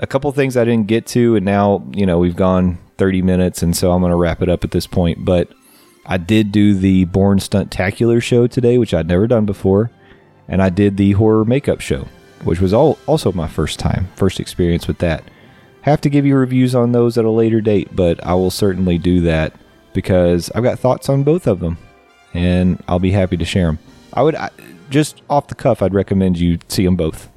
A 0.00 0.06
couple 0.06 0.30
things 0.32 0.54
I 0.58 0.66
didn't 0.66 0.86
get 0.86 1.06
to, 1.08 1.36
and 1.36 1.46
now, 1.46 1.82
you 1.94 2.04
know, 2.04 2.18
we've 2.18 2.36
gone 2.36 2.76
30 2.98 3.22
minutes, 3.22 3.62
and 3.62 3.74
so 3.74 3.92
I'm 3.92 4.02
going 4.02 4.10
to 4.10 4.16
wrap 4.16 4.42
it 4.42 4.50
up 4.50 4.62
at 4.64 4.72
this 4.72 4.86
point. 4.86 5.24
But 5.24 5.48
I 6.06 6.18
did 6.18 6.52
do 6.52 6.74
the 6.74 7.04
Bourne 7.04 7.38
Stuntacular 7.38 8.22
show 8.22 8.46
today, 8.46 8.78
which 8.78 8.94
I'd 8.94 9.08
never 9.08 9.26
done 9.26 9.44
before. 9.44 9.90
And 10.48 10.62
I 10.62 10.68
did 10.68 10.96
the 10.96 11.12
horror 11.12 11.44
makeup 11.44 11.80
show, 11.80 12.06
which 12.44 12.60
was 12.60 12.72
all, 12.72 12.98
also 13.06 13.32
my 13.32 13.48
first 13.48 13.80
time, 13.80 14.08
first 14.14 14.38
experience 14.38 14.86
with 14.86 14.98
that. 14.98 15.24
Have 15.82 16.00
to 16.02 16.10
give 16.10 16.24
you 16.24 16.36
reviews 16.36 16.74
on 16.74 16.92
those 16.92 17.18
at 17.18 17.24
a 17.24 17.30
later 17.30 17.60
date, 17.60 17.94
but 17.94 18.24
I 18.24 18.34
will 18.34 18.50
certainly 18.50 18.98
do 18.98 19.20
that 19.22 19.52
because 19.92 20.50
I've 20.54 20.62
got 20.62 20.78
thoughts 20.78 21.08
on 21.08 21.24
both 21.24 21.46
of 21.46 21.58
them, 21.60 21.78
and 22.34 22.82
I'll 22.86 22.98
be 22.98 23.10
happy 23.10 23.36
to 23.36 23.44
share 23.44 23.66
them. 23.66 23.78
I 24.12 24.22
would. 24.22 24.34
I, 24.34 24.50
just 24.90 25.22
off 25.30 25.48
the 25.48 25.54
cuff, 25.54 25.82
I'd 25.82 25.94
recommend 25.94 26.38
you 26.38 26.58
see 26.68 26.84
them 26.84 26.96
both. 26.96 27.28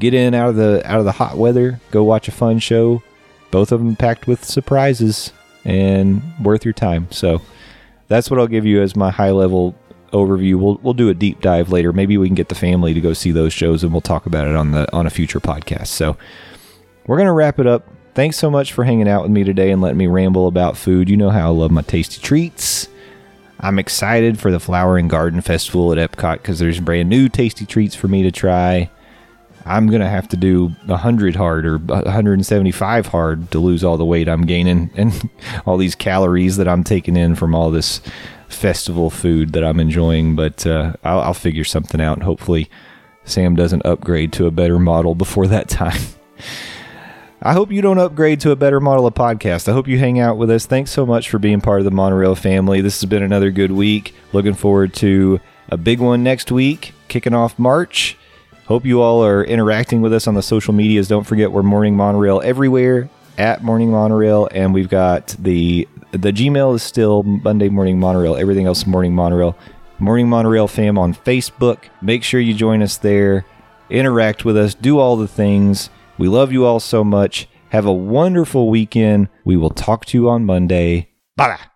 Get 0.00 0.14
in 0.14 0.34
out 0.34 0.48
of 0.48 0.56
the 0.56 0.82
out 0.84 0.98
of 0.98 1.04
the 1.04 1.12
hot 1.12 1.36
weather, 1.36 1.80
go 1.90 2.02
watch 2.02 2.28
a 2.28 2.32
fun 2.32 2.58
show. 2.58 3.02
Both 3.50 3.72
of 3.72 3.80
them 3.80 3.96
packed 3.96 4.26
with 4.26 4.44
surprises 4.44 5.32
and 5.64 6.22
worth 6.42 6.64
your 6.64 6.74
time. 6.74 7.08
So 7.10 7.42
that's 8.12 8.30
what 8.30 8.38
I'll 8.38 8.46
give 8.46 8.66
you 8.66 8.82
as 8.82 8.94
my 8.94 9.10
high 9.10 9.30
level 9.30 9.74
overview. 10.12 10.56
We'll 10.56 10.78
we'll 10.82 10.94
do 10.94 11.08
a 11.08 11.14
deep 11.14 11.40
dive 11.40 11.72
later. 11.72 11.92
Maybe 11.92 12.18
we 12.18 12.28
can 12.28 12.34
get 12.34 12.48
the 12.48 12.54
family 12.54 12.94
to 12.94 13.00
go 13.00 13.12
see 13.12 13.32
those 13.32 13.52
shows 13.52 13.82
and 13.82 13.92
we'll 13.92 14.00
talk 14.00 14.26
about 14.26 14.46
it 14.46 14.54
on 14.54 14.72
the 14.72 14.92
on 14.94 15.06
a 15.06 15.10
future 15.10 15.40
podcast. 15.40 15.88
So 15.88 16.16
we're 17.06 17.18
gonna 17.18 17.32
wrap 17.32 17.58
it 17.58 17.66
up. 17.66 17.88
Thanks 18.14 18.36
so 18.36 18.50
much 18.50 18.74
for 18.74 18.84
hanging 18.84 19.08
out 19.08 19.22
with 19.22 19.30
me 19.30 19.42
today 19.42 19.70
and 19.70 19.80
letting 19.80 19.96
me 19.96 20.06
ramble 20.06 20.46
about 20.46 20.76
food. 20.76 21.08
You 21.08 21.16
know 21.16 21.30
how 21.30 21.48
I 21.48 21.50
love 21.50 21.70
my 21.70 21.82
tasty 21.82 22.20
treats. 22.20 22.88
I'm 23.58 23.78
excited 23.78 24.38
for 24.38 24.50
the 24.50 24.60
Flower 24.60 24.98
and 24.98 25.08
Garden 25.08 25.40
Festival 25.40 25.92
at 25.92 26.10
Epcot 26.10 26.34
because 26.34 26.58
there's 26.58 26.80
brand 26.80 27.08
new 27.08 27.28
tasty 27.28 27.64
treats 27.64 27.94
for 27.94 28.08
me 28.08 28.22
to 28.24 28.30
try. 28.30 28.90
I'm 29.64 29.88
gonna 29.88 30.08
have 30.08 30.28
to 30.28 30.36
do 30.36 30.68
100 30.86 31.36
hard 31.36 31.66
or 31.66 31.78
175 31.78 33.06
hard 33.06 33.50
to 33.50 33.58
lose 33.58 33.84
all 33.84 33.96
the 33.96 34.04
weight 34.04 34.28
I'm 34.28 34.46
gaining 34.46 34.90
and 34.96 35.30
all 35.66 35.76
these 35.76 35.94
calories 35.94 36.56
that 36.56 36.68
I'm 36.68 36.84
taking 36.84 37.16
in 37.16 37.34
from 37.34 37.54
all 37.54 37.70
this 37.70 38.00
festival 38.48 39.10
food 39.10 39.52
that 39.52 39.64
I'm 39.64 39.80
enjoying. 39.80 40.36
But 40.36 40.66
uh, 40.66 40.94
I'll, 41.04 41.20
I'll 41.20 41.34
figure 41.34 41.64
something 41.64 42.00
out. 42.00 42.18
And 42.18 42.22
hopefully, 42.22 42.70
Sam 43.24 43.54
doesn't 43.54 43.84
upgrade 43.84 44.32
to 44.34 44.46
a 44.46 44.50
better 44.50 44.78
model 44.78 45.14
before 45.14 45.46
that 45.48 45.68
time. 45.68 46.00
I 47.44 47.54
hope 47.54 47.72
you 47.72 47.82
don't 47.82 47.98
upgrade 47.98 48.40
to 48.42 48.52
a 48.52 48.56
better 48.56 48.78
model 48.78 49.04
of 49.04 49.14
podcast. 49.14 49.68
I 49.68 49.72
hope 49.72 49.88
you 49.88 49.98
hang 49.98 50.20
out 50.20 50.38
with 50.38 50.48
us. 50.48 50.64
Thanks 50.64 50.92
so 50.92 51.04
much 51.04 51.28
for 51.28 51.40
being 51.40 51.60
part 51.60 51.80
of 51.80 51.84
the 51.84 51.90
Monorail 51.90 52.36
family. 52.36 52.80
This 52.80 53.00
has 53.00 53.10
been 53.10 53.24
another 53.24 53.50
good 53.50 53.72
week. 53.72 54.14
Looking 54.32 54.54
forward 54.54 54.94
to 54.94 55.40
a 55.68 55.76
big 55.76 55.98
one 55.98 56.22
next 56.22 56.52
week, 56.52 56.92
kicking 57.08 57.34
off 57.34 57.58
March. 57.58 58.16
Hope 58.72 58.86
you 58.86 59.02
all 59.02 59.22
are 59.22 59.44
interacting 59.44 60.00
with 60.00 60.14
us 60.14 60.26
on 60.26 60.32
the 60.32 60.42
social 60.42 60.72
medias. 60.72 61.06
Don't 61.06 61.24
forget 61.24 61.52
we're 61.52 61.62
Morning 61.62 61.94
Monorail 61.94 62.40
everywhere 62.42 63.10
at 63.36 63.62
Morning 63.62 63.90
Monorail, 63.90 64.48
and 64.50 64.72
we've 64.72 64.88
got 64.88 65.36
the 65.38 65.86
the 66.12 66.32
Gmail 66.32 66.74
is 66.74 66.82
still 66.82 67.22
Monday 67.22 67.68
Morning 67.68 68.00
Monorail. 68.00 68.34
Everything 68.34 68.64
else 68.64 68.86
Morning 68.86 69.14
Monorail. 69.14 69.58
Morning 69.98 70.26
Monorail 70.26 70.68
fam 70.68 70.96
on 70.96 71.12
Facebook. 71.12 71.80
Make 72.00 72.24
sure 72.24 72.40
you 72.40 72.54
join 72.54 72.80
us 72.80 72.96
there. 72.96 73.44
Interact 73.90 74.46
with 74.46 74.56
us. 74.56 74.72
Do 74.72 74.98
all 74.98 75.18
the 75.18 75.28
things. 75.28 75.90
We 76.16 76.28
love 76.28 76.50
you 76.50 76.64
all 76.64 76.80
so 76.80 77.04
much. 77.04 77.50
Have 77.72 77.84
a 77.84 77.92
wonderful 77.92 78.70
weekend. 78.70 79.28
We 79.44 79.58
will 79.58 79.68
talk 79.68 80.06
to 80.06 80.16
you 80.16 80.30
on 80.30 80.46
Monday. 80.46 81.10
Bye 81.36 81.48
bye. 81.48 81.71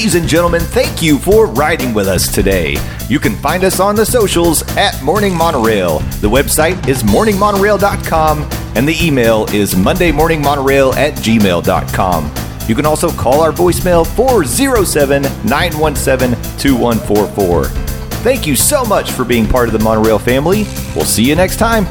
Ladies 0.00 0.14
and 0.14 0.26
gentlemen, 0.26 0.62
thank 0.62 1.02
you 1.02 1.18
for 1.18 1.44
riding 1.44 1.92
with 1.92 2.08
us 2.08 2.32
today. 2.32 2.78
You 3.10 3.20
can 3.20 3.36
find 3.36 3.64
us 3.64 3.80
on 3.80 3.96
the 3.96 4.06
socials 4.06 4.62
at 4.78 5.02
Morning 5.02 5.36
Monorail. 5.36 5.98
The 6.22 6.26
website 6.26 6.88
is 6.88 7.02
morningmonorail.com 7.02 8.48
and 8.76 8.88
the 8.88 8.96
email 8.98 9.44
is 9.52 9.74
mondaymorningmonorail 9.74 10.96
at 10.96 11.12
gmail.com. 11.18 12.32
You 12.66 12.74
can 12.74 12.86
also 12.86 13.10
call 13.10 13.42
our 13.42 13.52
voicemail 13.52 14.06
407 14.16 15.20
917 15.46 16.30
2144. 16.56 17.64
Thank 18.22 18.46
you 18.46 18.56
so 18.56 18.86
much 18.86 19.10
for 19.10 19.26
being 19.26 19.46
part 19.46 19.68
of 19.68 19.74
the 19.74 19.84
Monorail 19.84 20.18
family. 20.18 20.62
We'll 20.96 21.04
see 21.04 21.28
you 21.28 21.36
next 21.36 21.58
time. 21.58 21.84